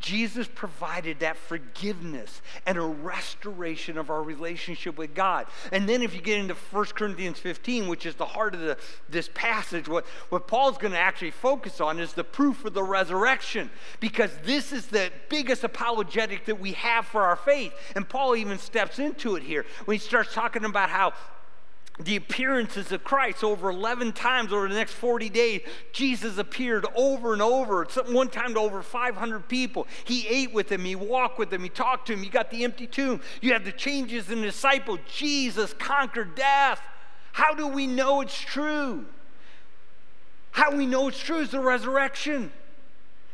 Jesus 0.00 0.48
provided 0.54 1.20
that 1.20 1.36
forgiveness 1.36 2.42
and 2.66 2.78
a 2.78 2.82
restoration 2.82 3.98
of 3.98 4.10
our 4.10 4.22
relationship 4.22 4.98
with 4.98 5.14
God. 5.14 5.46
And 5.72 5.88
then 5.88 6.02
if 6.02 6.14
you 6.14 6.20
get 6.20 6.38
into 6.38 6.54
1 6.54 6.84
Corinthians 6.86 7.38
15, 7.38 7.88
which 7.88 8.06
is 8.06 8.14
the 8.14 8.26
heart 8.26 8.54
of 8.54 8.60
the, 8.60 8.76
this 9.08 9.30
passage, 9.34 9.88
what, 9.88 10.06
what 10.28 10.46
Paul's 10.46 10.78
going 10.78 10.92
to 10.92 10.98
actually 10.98 11.30
focus 11.30 11.80
on 11.80 11.98
is 11.98 12.12
the 12.12 12.24
proof 12.24 12.64
of 12.64 12.74
the 12.74 12.82
resurrection, 12.82 13.70
because 14.00 14.30
this 14.44 14.72
is 14.72 14.86
the 14.86 15.10
biggest 15.28 15.64
apologetic 15.64 16.44
that 16.46 16.60
we 16.60 16.72
have 16.72 17.06
for 17.06 17.22
our 17.22 17.36
faith. 17.36 17.72
And 17.94 18.08
Paul 18.08 18.36
even 18.36 18.58
steps 18.58 18.98
into 18.98 19.36
it 19.36 19.42
here 19.42 19.64
when 19.84 19.96
he 19.96 19.98
starts 19.98 20.34
talking 20.34 20.64
about 20.64 20.90
how 20.90 21.12
the 22.00 22.16
appearances 22.16 22.90
of 22.90 23.04
Christ 23.04 23.44
over 23.44 23.70
11 23.70 24.12
times 24.12 24.52
over 24.52 24.68
the 24.68 24.74
next 24.74 24.94
40 24.94 25.28
days. 25.28 25.60
Jesus 25.92 26.38
appeared 26.38 26.84
over 26.96 27.32
and 27.32 27.40
over, 27.40 27.86
one 28.08 28.28
time 28.28 28.54
to 28.54 28.60
over 28.60 28.82
500 28.82 29.48
people. 29.48 29.86
He 30.04 30.26
ate 30.26 30.52
with 30.52 30.68
them, 30.68 30.84
he 30.84 30.96
walked 30.96 31.38
with 31.38 31.50
them, 31.50 31.62
he 31.62 31.68
talked 31.68 32.08
to 32.08 32.14
them. 32.14 32.24
You 32.24 32.30
got 32.30 32.50
the 32.50 32.64
empty 32.64 32.88
tomb, 32.88 33.20
you 33.40 33.52
have 33.52 33.64
the 33.64 33.72
changes 33.72 34.28
in 34.28 34.40
the 34.40 34.48
disciple. 34.48 34.98
Jesus 35.06 35.72
conquered 35.74 36.34
death. 36.34 36.80
How 37.32 37.54
do 37.54 37.68
we 37.68 37.86
know 37.86 38.20
it's 38.20 38.40
true? 38.40 39.06
How 40.50 40.74
we 40.74 40.86
know 40.86 41.08
it's 41.08 41.18
true 41.18 41.40
is 41.40 41.50
the 41.50 41.60
resurrection. 41.60 42.52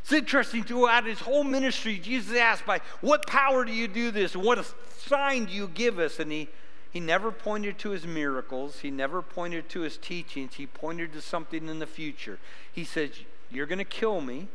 It's 0.02 0.12
interesting 0.12 0.64
throughout 0.64 1.06
his 1.06 1.20
whole 1.20 1.44
ministry, 1.44 1.98
Jesus 1.98 2.36
asked, 2.36 2.66
By 2.66 2.80
what 3.00 3.26
power 3.26 3.64
do 3.64 3.72
you 3.72 3.88
do 3.88 4.10
this? 4.10 4.36
What 4.36 4.74
sign 4.98 5.46
do 5.46 5.52
you 5.52 5.68
give 5.68 5.98
us? 5.98 6.18
And 6.18 6.32
he 6.32 6.48
he 6.90 6.98
never 6.98 7.30
pointed 7.30 7.78
to 7.78 7.90
his 7.90 8.06
miracles. 8.06 8.80
He 8.80 8.90
never 8.90 9.22
pointed 9.22 9.68
to 9.70 9.80
his 9.80 9.96
teachings. 9.96 10.54
He 10.54 10.66
pointed 10.66 11.12
to 11.12 11.20
something 11.20 11.68
in 11.68 11.78
the 11.78 11.86
future. 11.86 12.38
He 12.72 12.84
said, 12.84 13.12
You're 13.50 13.66
going 13.66 13.78
to 13.78 13.84
kill 13.84 14.20
me. 14.20 14.48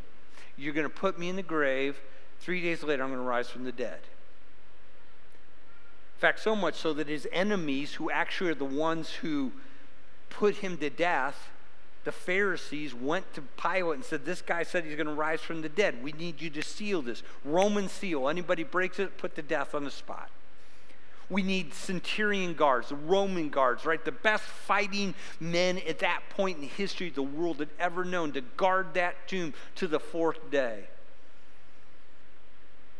You're 0.58 0.74
going 0.74 0.88
to 0.88 0.94
put 0.94 1.18
me 1.18 1.30
in 1.30 1.38
the 1.38 1.44
grave. 1.44 1.98
Three 2.40 2.62
days 2.62 2.84
later, 2.84 3.04
I'm 3.04 3.10
going 3.10 3.22
to 3.22 3.28
rise 3.28 3.50
from 3.50 3.64
the 3.64 3.72
dead. 3.72 4.00
In 6.16 6.20
fact, 6.20 6.40
so 6.40 6.56
much 6.56 6.76
so 6.76 6.94
that 6.94 7.08
his 7.08 7.28
enemies, 7.32 7.94
who 7.94 8.10
actually 8.10 8.52
are 8.52 8.56
the 8.56 8.66
ones 8.66 9.10
who 9.12 9.54
put 10.30 10.58
him 10.58 10.78
to 10.78 10.90
death, 10.90 11.50
the 12.04 12.12
Pharisees 12.12 12.94
went 12.94 13.34
to 13.34 13.42
Pilate 13.42 13.96
and 13.96 14.06
said, 14.06 14.26
This 14.26 14.42
guy 14.42 14.64
said 14.64 14.84
he's 14.84 14.96
going 14.96 15.08
to 15.08 15.14
rise 15.14 15.40
from 15.40 15.62
the 15.62 15.70
dead. 15.70 16.04
We 16.04 16.12
need 16.12 16.42
you 16.42 16.50
to 16.52 16.62
seal 16.62 17.02
this. 17.02 17.24
Roman 17.46 17.88
seal. 17.88 18.28
Anybody 18.28 18.64
breaks 18.64 19.00
it, 19.00 19.18
put 19.18 19.36
to 19.36 19.42
death 19.42 19.74
on 19.74 19.86
the 19.86 19.92
spot. 19.92 20.30
We 21.30 21.42
need 21.42 21.74
centurion 21.74 22.54
guards, 22.54 22.90
the 22.90 22.96
Roman 22.96 23.50
guards, 23.50 23.86
right? 23.86 24.04
The 24.04 24.12
best 24.12 24.44
fighting 24.44 25.16
men 25.40 25.80
at 25.88 26.00
that 26.00 26.22
point 26.30 26.60
in 26.60 26.64
history 26.64 27.10
the 27.10 27.24
world 27.24 27.60
had 27.60 27.70
ever 27.80 28.06
known 28.06 28.32
to 28.34 28.42
guard 28.42 28.94
that 28.94 29.28
tomb 29.28 29.54
to 29.76 29.88
the 29.88 30.00
fourth 30.00 30.52
day. 30.52 30.84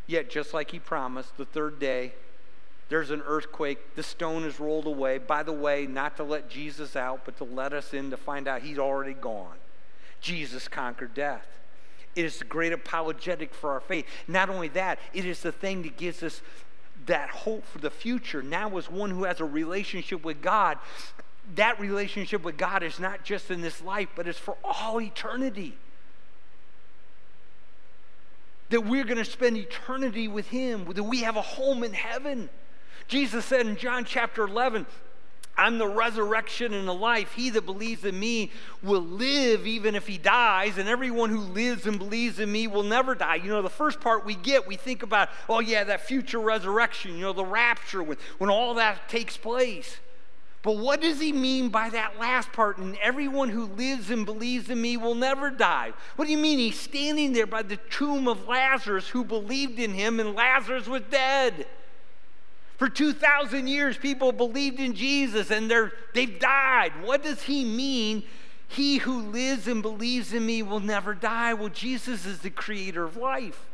Yet, 0.08 0.30
just 0.30 0.54
like 0.54 0.70
he 0.70 0.78
promised, 0.78 1.36
the 1.36 1.44
third 1.44 1.78
day, 1.78 2.14
there's 2.88 3.10
an 3.10 3.22
earthquake. 3.26 3.96
The 3.96 4.02
stone 4.02 4.44
is 4.44 4.60
rolled 4.60 4.86
away. 4.86 5.18
By 5.18 5.42
the 5.42 5.52
way, 5.52 5.86
not 5.86 6.16
to 6.18 6.22
let 6.24 6.48
Jesus 6.48 6.94
out, 6.94 7.22
but 7.24 7.36
to 7.38 7.44
let 7.44 7.72
us 7.72 7.92
in 7.92 8.10
to 8.10 8.16
find 8.16 8.46
out 8.46 8.62
he's 8.62 8.78
already 8.78 9.14
gone. 9.14 9.56
Jesus 10.20 10.68
conquered 10.68 11.14
death. 11.14 11.46
It 12.14 12.24
is 12.24 12.38
the 12.38 12.44
great 12.44 12.72
apologetic 12.72 13.52
for 13.52 13.72
our 13.72 13.80
faith. 13.80 14.06
Not 14.26 14.48
only 14.48 14.68
that, 14.68 14.98
it 15.12 15.26
is 15.26 15.40
the 15.40 15.52
thing 15.52 15.82
that 15.82 15.96
gives 15.96 16.22
us 16.22 16.40
that 17.06 17.30
hope 17.30 17.64
for 17.66 17.78
the 17.78 17.90
future 17.90 18.42
now 18.42 18.76
as 18.76 18.90
one 18.90 19.10
who 19.10 19.24
has 19.24 19.40
a 19.40 19.44
relationship 19.44 20.24
with 20.24 20.42
God, 20.42 20.78
that 21.54 21.80
relationship 21.80 22.42
with 22.42 22.56
God 22.56 22.82
is 22.82 22.98
not 22.98 23.24
just 23.24 23.50
in 23.50 23.60
this 23.60 23.82
life, 23.82 24.08
but 24.16 24.26
it's 24.26 24.38
for 24.38 24.56
all 24.64 25.00
eternity. 25.00 25.76
That 28.70 28.84
we're 28.84 29.04
going 29.04 29.18
to 29.18 29.24
spend 29.24 29.56
eternity 29.56 30.26
with 30.26 30.48
Him, 30.48 30.86
that 30.92 31.02
we 31.04 31.20
have 31.20 31.36
a 31.36 31.42
home 31.42 31.84
in 31.84 31.92
heaven. 31.92 32.50
Jesus 33.06 33.44
said 33.44 33.66
in 33.66 33.76
John 33.76 34.04
chapter 34.04 34.42
11, 34.42 34.86
I'm 35.56 35.78
the 35.78 35.88
resurrection 35.88 36.74
and 36.74 36.86
the 36.86 36.94
life. 36.94 37.32
He 37.32 37.50
that 37.50 37.64
believes 37.64 38.04
in 38.04 38.18
me 38.18 38.50
will 38.82 39.00
live 39.00 39.66
even 39.66 39.94
if 39.94 40.06
he 40.06 40.18
dies, 40.18 40.76
and 40.76 40.88
everyone 40.88 41.30
who 41.30 41.40
lives 41.40 41.86
and 41.86 41.98
believes 41.98 42.38
in 42.38 42.52
me 42.52 42.66
will 42.66 42.82
never 42.82 43.14
die. 43.14 43.36
You 43.36 43.48
know, 43.48 43.62
the 43.62 43.70
first 43.70 44.00
part 44.00 44.26
we 44.26 44.34
get, 44.34 44.66
we 44.66 44.76
think 44.76 45.02
about, 45.02 45.30
oh, 45.48 45.60
yeah, 45.60 45.84
that 45.84 46.02
future 46.02 46.40
resurrection, 46.40 47.14
you 47.14 47.22
know, 47.22 47.32
the 47.32 47.44
rapture, 47.44 48.02
when, 48.02 48.18
when 48.38 48.50
all 48.50 48.74
that 48.74 49.08
takes 49.08 49.36
place. 49.36 49.98
But 50.62 50.78
what 50.78 51.00
does 51.00 51.20
he 51.20 51.32
mean 51.32 51.68
by 51.68 51.90
that 51.90 52.18
last 52.18 52.52
part? 52.52 52.78
And 52.78 52.96
everyone 53.00 53.50
who 53.50 53.66
lives 53.66 54.10
and 54.10 54.26
believes 54.26 54.68
in 54.68 54.82
me 54.82 54.96
will 54.96 55.14
never 55.14 55.48
die. 55.48 55.92
What 56.16 56.24
do 56.24 56.32
you 56.32 56.38
mean? 56.38 56.58
He's 56.58 56.80
standing 56.80 57.32
there 57.32 57.46
by 57.46 57.62
the 57.62 57.76
tomb 57.76 58.26
of 58.26 58.48
Lazarus 58.48 59.08
who 59.08 59.22
believed 59.22 59.78
in 59.78 59.94
him, 59.94 60.18
and 60.18 60.34
Lazarus 60.34 60.88
was 60.88 61.02
dead. 61.08 61.66
For 62.76 62.88
2,000 62.88 63.66
years, 63.68 63.96
people 63.96 64.32
believed 64.32 64.80
in 64.80 64.94
Jesus 64.94 65.50
and 65.50 65.70
they're, 65.70 65.92
they've 66.14 66.38
died. 66.38 66.92
What 67.02 67.22
does 67.22 67.42
he 67.42 67.64
mean? 67.64 68.22
He 68.68 68.98
who 68.98 69.30
lives 69.30 69.66
and 69.66 69.80
believes 69.80 70.32
in 70.32 70.44
me 70.44 70.62
will 70.62 70.80
never 70.80 71.14
die. 71.14 71.54
Well, 71.54 71.70
Jesus 71.70 72.26
is 72.26 72.40
the 72.40 72.50
creator 72.50 73.04
of 73.04 73.16
life. 73.16 73.64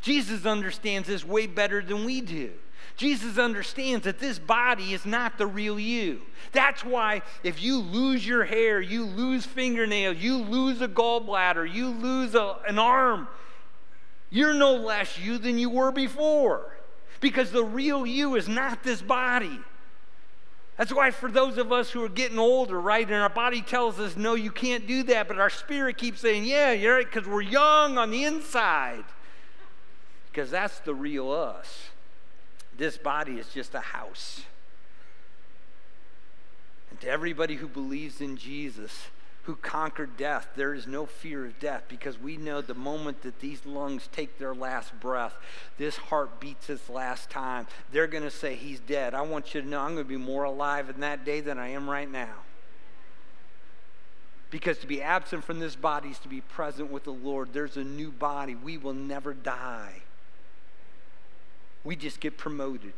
Jesus 0.00 0.44
understands 0.44 1.08
this 1.08 1.24
way 1.24 1.46
better 1.46 1.82
than 1.82 2.04
we 2.04 2.20
do. 2.20 2.52
Jesus 2.96 3.38
understands 3.38 4.04
that 4.04 4.20
this 4.20 4.38
body 4.38 4.92
is 4.92 5.04
not 5.04 5.38
the 5.38 5.46
real 5.46 5.80
you. 5.80 6.20
That's 6.52 6.84
why 6.84 7.22
if 7.42 7.62
you 7.62 7.78
lose 7.78 8.24
your 8.24 8.44
hair, 8.44 8.80
you 8.80 9.04
lose 9.04 9.44
fingernails, 9.44 10.18
you 10.18 10.36
lose 10.36 10.80
a 10.80 10.86
gallbladder, 10.86 11.72
you 11.72 11.88
lose 11.88 12.34
a, 12.34 12.58
an 12.68 12.78
arm, 12.78 13.26
you're 14.30 14.54
no 14.54 14.74
less 14.74 15.18
you 15.18 15.38
than 15.38 15.58
you 15.58 15.70
were 15.70 15.90
before. 15.90 16.76
Because 17.20 17.50
the 17.50 17.64
real 17.64 18.06
you 18.06 18.36
is 18.36 18.48
not 18.48 18.82
this 18.82 19.02
body. 19.02 19.58
That's 20.76 20.92
why, 20.92 21.12
for 21.12 21.30
those 21.30 21.56
of 21.56 21.72
us 21.72 21.90
who 21.90 22.02
are 22.02 22.08
getting 22.08 22.38
older, 22.38 22.80
right, 22.80 23.06
and 23.06 23.14
our 23.14 23.28
body 23.28 23.62
tells 23.62 24.00
us, 24.00 24.16
no, 24.16 24.34
you 24.34 24.50
can't 24.50 24.86
do 24.88 25.04
that, 25.04 25.28
but 25.28 25.38
our 25.38 25.50
spirit 25.50 25.96
keeps 25.96 26.20
saying, 26.20 26.44
yeah, 26.44 26.72
you're 26.72 26.96
right, 26.96 27.06
because 27.10 27.28
we're 27.28 27.42
young 27.42 27.96
on 27.96 28.10
the 28.10 28.24
inside. 28.24 29.04
Because 30.30 30.50
that's 30.50 30.80
the 30.80 30.94
real 30.94 31.30
us. 31.30 31.90
This 32.76 32.98
body 32.98 33.34
is 33.34 33.48
just 33.54 33.74
a 33.74 33.80
house. 33.80 34.42
And 36.90 37.00
to 37.02 37.08
everybody 37.08 37.54
who 37.54 37.68
believes 37.68 38.20
in 38.20 38.36
Jesus, 38.36 39.04
who 39.44 39.56
conquered 39.56 40.16
death, 40.16 40.48
there 40.56 40.72
is 40.72 40.86
no 40.86 41.04
fear 41.04 41.44
of 41.44 41.58
death 41.58 41.84
because 41.88 42.18
we 42.18 42.36
know 42.36 42.62
the 42.62 42.74
moment 42.74 43.22
that 43.22 43.40
these 43.40 43.64
lungs 43.66 44.08
take 44.10 44.38
their 44.38 44.54
last 44.54 44.98
breath, 45.00 45.34
this 45.76 45.96
heart 45.96 46.40
beats 46.40 46.70
its 46.70 46.88
last 46.88 47.28
time, 47.28 47.66
they're 47.92 48.06
going 48.06 48.22
to 48.22 48.30
say, 48.30 48.54
He's 48.54 48.80
dead. 48.80 49.12
I 49.12 49.20
want 49.20 49.54
you 49.54 49.60
to 49.60 49.68
know 49.68 49.80
I'm 49.80 49.94
going 49.94 50.06
to 50.06 50.08
be 50.08 50.16
more 50.16 50.44
alive 50.44 50.88
in 50.88 51.00
that 51.00 51.26
day 51.26 51.40
than 51.40 51.58
I 51.58 51.68
am 51.68 51.88
right 51.88 52.10
now. 52.10 52.34
Because 54.50 54.78
to 54.78 54.86
be 54.86 55.02
absent 55.02 55.44
from 55.44 55.58
this 55.58 55.76
body 55.76 56.08
is 56.08 56.18
to 56.20 56.28
be 56.28 56.40
present 56.40 56.90
with 56.90 57.04
the 57.04 57.12
Lord. 57.12 57.52
There's 57.52 57.76
a 57.76 57.84
new 57.84 58.10
body. 58.10 58.54
We 58.54 58.78
will 58.78 58.94
never 58.94 59.34
die. 59.34 60.02
We 61.82 61.96
just 61.96 62.18
get 62.18 62.38
promoted. 62.38 62.94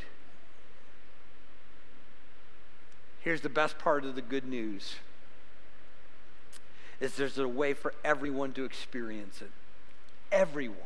Here's 3.20 3.40
the 3.40 3.48
best 3.48 3.78
part 3.78 4.04
of 4.04 4.14
the 4.14 4.22
good 4.22 4.44
news 4.44 4.96
is 7.00 7.16
there's 7.16 7.38
a 7.38 7.48
way 7.48 7.74
for 7.74 7.94
everyone 8.04 8.52
to 8.52 8.64
experience 8.64 9.42
it. 9.42 9.50
Everyone. 10.32 10.76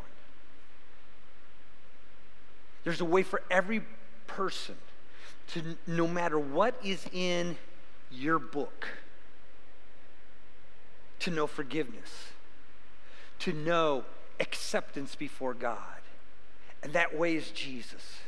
There's 2.84 3.00
a 3.00 3.04
way 3.04 3.22
for 3.22 3.42
every 3.50 3.82
person 4.26 4.76
to, 5.48 5.76
no 5.86 6.06
matter 6.06 6.38
what 6.38 6.74
is 6.84 7.06
in 7.12 7.56
your 8.10 8.38
book, 8.38 8.88
to 11.20 11.30
know 11.30 11.46
forgiveness, 11.46 12.28
to 13.40 13.52
know 13.52 14.04
acceptance 14.38 15.14
before 15.14 15.54
God. 15.54 15.78
And 16.82 16.92
that 16.94 17.16
way 17.16 17.36
is 17.36 17.50
Jesus. 17.50 18.18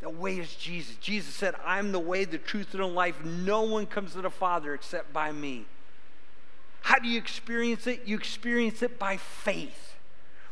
The 0.00 0.08
way 0.08 0.38
is 0.38 0.54
Jesus. 0.54 0.94
Jesus 0.96 1.34
said, 1.34 1.54
I'm 1.64 1.90
the 1.90 1.98
way, 1.98 2.24
the 2.24 2.38
truth, 2.38 2.72
and 2.72 2.82
the 2.82 2.86
life. 2.86 3.24
No 3.24 3.62
one 3.62 3.86
comes 3.86 4.12
to 4.12 4.22
the 4.22 4.30
Father 4.30 4.72
except 4.72 5.12
by 5.12 5.32
me. 5.32 5.66
How 6.80 6.98
do 6.98 7.08
you 7.08 7.18
experience 7.18 7.86
it? 7.86 8.02
You 8.06 8.16
experience 8.16 8.82
it 8.82 8.98
by 8.98 9.16
faith, 9.16 9.94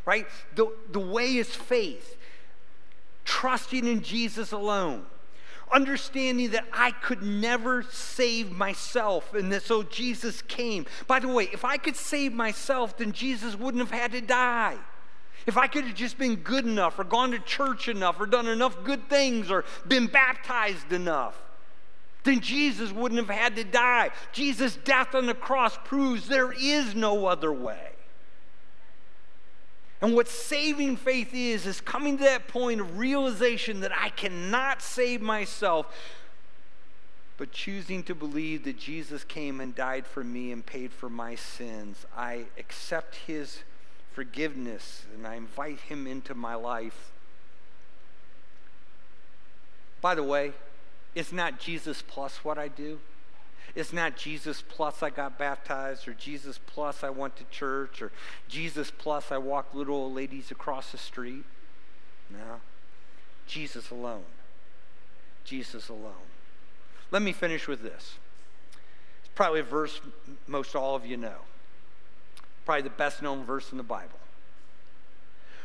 right? 0.05 0.27
The, 0.55 0.71
the 0.91 1.01
way 1.01 1.37
is 1.37 1.49
faith, 1.49 2.17
trusting 3.25 3.87
in 3.87 4.03
Jesus 4.03 4.53
alone. 4.53 5.07
Understanding 5.73 6.51
that 6.51 6.65
I 6.73 6.93
could 6.93 7.23
never 7.23 7.83
save 7.83 8.53
myself, 8.53 9.35
and 9.35 9.51
that 9.53 9.63
so 9.63 9.83
Jesus 9.83 10.41
came. 10.43 10.87
By 11.09 11.19
the 11.19 11.27
way, 11.27 11.49
if 11.53 11.65
I 11.65 11.77
could 11.77 11.97
save 11.97 12.33
myself, 12.33 12.99
then 12.99 13.11
Jesus 13.11 13.57
wouldn't 13.57 13.83
have 13.83 13.99
had 13.99 14.13
to 14.13 14.21
die. 14.21 14.77
If 15.45 15.57
I 15.57 15.67
could 15.67 15.85
have 15.85 15.95
just 15.95 16.19
been 16.19 16.37
good 16.37 16.65
enough, 16.65 16.99
or 16.99 17.05
gone 17.05 17.33
to 17.33 17.39
church 17.41 17.89
enough, 17.89 18.21
or 18.21 18.27
done 18.27 18.47
enough 18.47 18.85
good 18.85 19.09
things, 19.09 19.51
or 19.51 19.65
been 19.89 20.07
baptized 20.07 20.93
enough, 20.93 21.41
then 22.27 22.41
Jesus 22.41 22.93
wouldn't 22.93 23.21
have 23.21 23.35
had 23.35 23.57
to 23.57 23.65
die. 23.65 24.11
Jesus' 24.33 24.77
death 24.77 25.15
on 25.15 25.27
the 25.27 25.35
cross 25.35 25.79
proves 25.85 26.29
there 26.29 26.53
is 26.53 26.95
no 26.95 27.27
other 27.27 27.53
way. 27.53 27.91
And 30.03 30.15
what 30.15 30.29
saving 30.29 30.97
faith 30.97 31.31
is, 31.33 31.67
is 31.67 31.81
coming 31.81 32.19
to 32.19 32.25
that 32.25 32.49
point 32.49 32.81
of 32.81 32.99
realization 32.99 33.81
that 33.81 33.93
I 33.97 34.11
cannot 34.11 34.83
save 34.83 35.23
myself, 35.23 35.87
but 37.39 37.51
choosing 37.51 38.03
to 38.05 38.15
believe 38.15 38.65
that 38.65 38.79
Jesus 38.79 39.25
came 39.25 39.61
and 39.61 39.75
died 39.75 40.07
for 40.07 40.23
me 40.23 40.53
and 40.53 40.65
paid 40.65 40.93
for 40.93 41.09
my 41.09 41.35
sins. 41.35 42.05
I 42.15 42.45
accept 42.59 43.15
his 43.27 43.63
forgiveness 44.13 45.07
and 45.15 45.27
I 45.27 45.37
invite 45.37 45.81
him 45.81 46.07
into 46.07 46.35
my 46.35 46.55
life. 46.55 47.13
By 50.01 50.15
the 50.15 50.23
way, 50.23 50.53
it's 51.17 51.33
not 51.33 51.59
Jesus 51.59 52.03
plus 52.07 52.45
what 52.45 52.59
I 52.59 52.69
do. 52.69 53.01
It's 53.75 53.93
not 53.93 54.17
Jesus 54.17 54.63
plus 54.67 55.03
I 55.03 55.09
got 55.09 55.39
baptized, 55.39 56.07
or 56.07 56.13
Jesus 56.13 56.61
plus 56.67 57.03
I 57.03 57.09
went 57.09 57.37
to 57.37 57.45
church, 57.45 58.03
or 58.03 58.13
Jesus 58.49 58.93
plus 58.97 59.33
I 59.33 59.39
walked 59.39 59.75
little 59.75 59.97
old 59.97 60.15
ladies 60.15 60.51
across 60.51 60.93
the 60.93 60.99
street. 60.99 61.45
No. 62.31 62.61
Jesus 63.47 63.91
alone. 63.91 64.25
Jesus 65.45 65.89
alone. 65.89 66.29
Let 67.11 67.23
me 67.23 67.33
finish 67.33 67.67
with 67.67 67.83
this. 67.83 68.19
It's 69.21 69.31
probably 69.35 69.61
a 69.61 69.65
verse 69.65 70.01
most 70.47 70.77
all 70.77 70.95
of 70.97 71.07
you 71.07 71.17
know. 71.17 71.39
Probably 72.67 72.83
the 72.83 72.91
best 72.91 73.23
known 73.23 73.45
verse 73.45 73.73
in 73.73 73.79
the 73.79 73.85
Bible. 73.85 74.19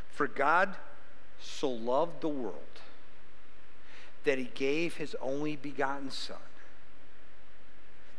For 0.09 0.27
God 0.27 0.75
so 1.41 1.69
loved 1.69 2.21
the 2.21 2.29
world 2.29 2.55
that 4.23 4.37
he 4.37 4.51
gave 4.53 4.97
his 4.97 5.15
only 5.21 5.55
begotten 5.55 6.11
Son, 6.11 6.37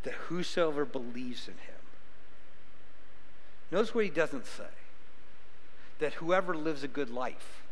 that 0.02 0.14
whosoever 0.14 0.84
believes 0.84 1.46
in 1.46 1.54
him. 1.54 1.80
Notice 3.70 3.94
what 3.94 4.04
he 4.04 4.10
doesn't 4.10 4.46
say 4.46 4.64
that 5.98 6.14
whoever 6.14 6.54
lives 6.54 6.82
a 6.82 6.88
good 6.88 7.10
life, 7.10 7.62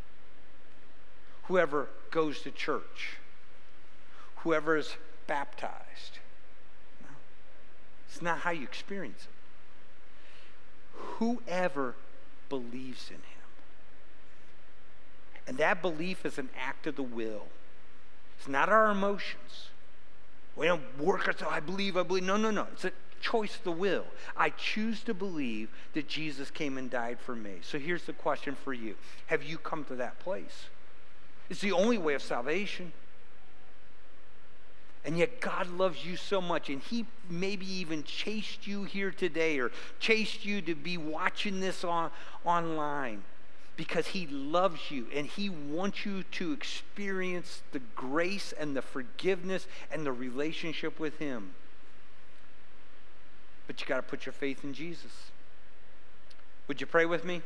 whoever 1.44 1.88
goes 2.12 2.40
to 2.42 2.50
church, 2.52 3.16
whoever 4.36 4.76
is 4.76 4.94
baptized. 5.26 6.20
No, 7.02 7.08
it's 8.08 8.22
not 8.22 8.38
how 8.38 8.52
you 8.52 8.62
experience 8.62 9.22
it. 9.24 10.98
Whoever 11.18 11.96
believes 12.48 13.08
in 13.08 13.16
him. 13.16 13.22
And 15.48 15.58
that 15.58 15.82
belief 15.82 16.24
is 16.24 16.38
an 16.38 16.50
act 16.56 16.86
of 16.86 16.94
the 16.94 17.02
will. 17.02 17.48
It's 18.40 18.48
not 18.48 18.70
our 18.70 18.90
emotions. 18.90 19.68
We 20.56 20.66
don't 20.66 20.98
work 20.98 21.28
until 21.28 21.48
I 21.48 21.60
believe, 21.60 21.98
I 21.98 22.02
believe. 22.02 22.22
No, 22.22 22.38
no, 22.38 22.50
no. 22.50 22.66
It's 22.72 22.86
a 22.86 22.92
choice 23.20 23.56
of 23.56 23.64
the 23.64 23.70
will. 23.70 24.06
I 24.34 24.48
choose 24.48 25.02
to 25.02 25.12
believe 25.12 25.68
that 25.92 26.08
Jesus 26.08 26.50
came 26.50 26.78
and 26.78 26.88
died 26.88 27.18
for 27.20 27.36
me. 27.36 27.56
So 27.60 27.78
here's 27.78 28.04
the 28.04 28.14
question 28.14 28.56
for 28.64 28.72
you 28.72 28.94
Have 29.26 29.42
you 29.42 29.58
come 29.58 29.84
to 29.84 29.94
that 29.96 30.18
place? 30.20 30.68
It's 31.50 31.60
the 31.60 31.72
only 31.72 31.98
way 31.98 32.14
of 32.14 32.22
salvation. 32.22 32.92
And 35.04 35.18
yet, 35.18 35.40
God 35.40 35.68
loves 35.68 36.06
you 36.06 36.16
so 36.16 36.40
much, 36.40 36.70
and 36.70 36.80
He 36.80 37.04
maybe 37.28 37.70
even 37.70 38.04
chased 38.04 38.66
you 38.66 38.84
here 38.84 39.10
today 39.10 39.58
or 39.58 39.70
chased 39.98 40.46
you 40.46 40.62
to 40.62 40.74
be 40.74 40.96
watching 40.96 41.60
this 41.60 41.84
on, 41.84 42.10
online 42.46 43.22
because 43.80 44.08
He 44.08 44.26
loves 44.26 44.90
you 44.90 45.06
and 45.14 45.26
He 45.26 45.48
wants 45.48 46.04
you 46.04 46.22
to 46.32 46.52
experience 46.52 47.62
the 47.72 47.78
grace 47.96 48.52
and 48.52 48.76
the 48.76 48.82
forgiveness 48.82 49.66
and 49.90 50.04
the 50.04 50.12
relationship 50.12 51.00
with 51.00 51.18
Him. 51.18 51.52
But 53.66 53.80
you 53.80 53.86
got 53.86 53.96
to 53.96 54.02
put 54.02 54.26
your 54.26 54.34
faith 54.34 54.64
in 54.64 54.74
Jesus. 54.74 55.30
Would 56.68 56.82
you 56.82 56.86
pray 56.86 57.06
with 57.06 57.24
me? 57.24 57.40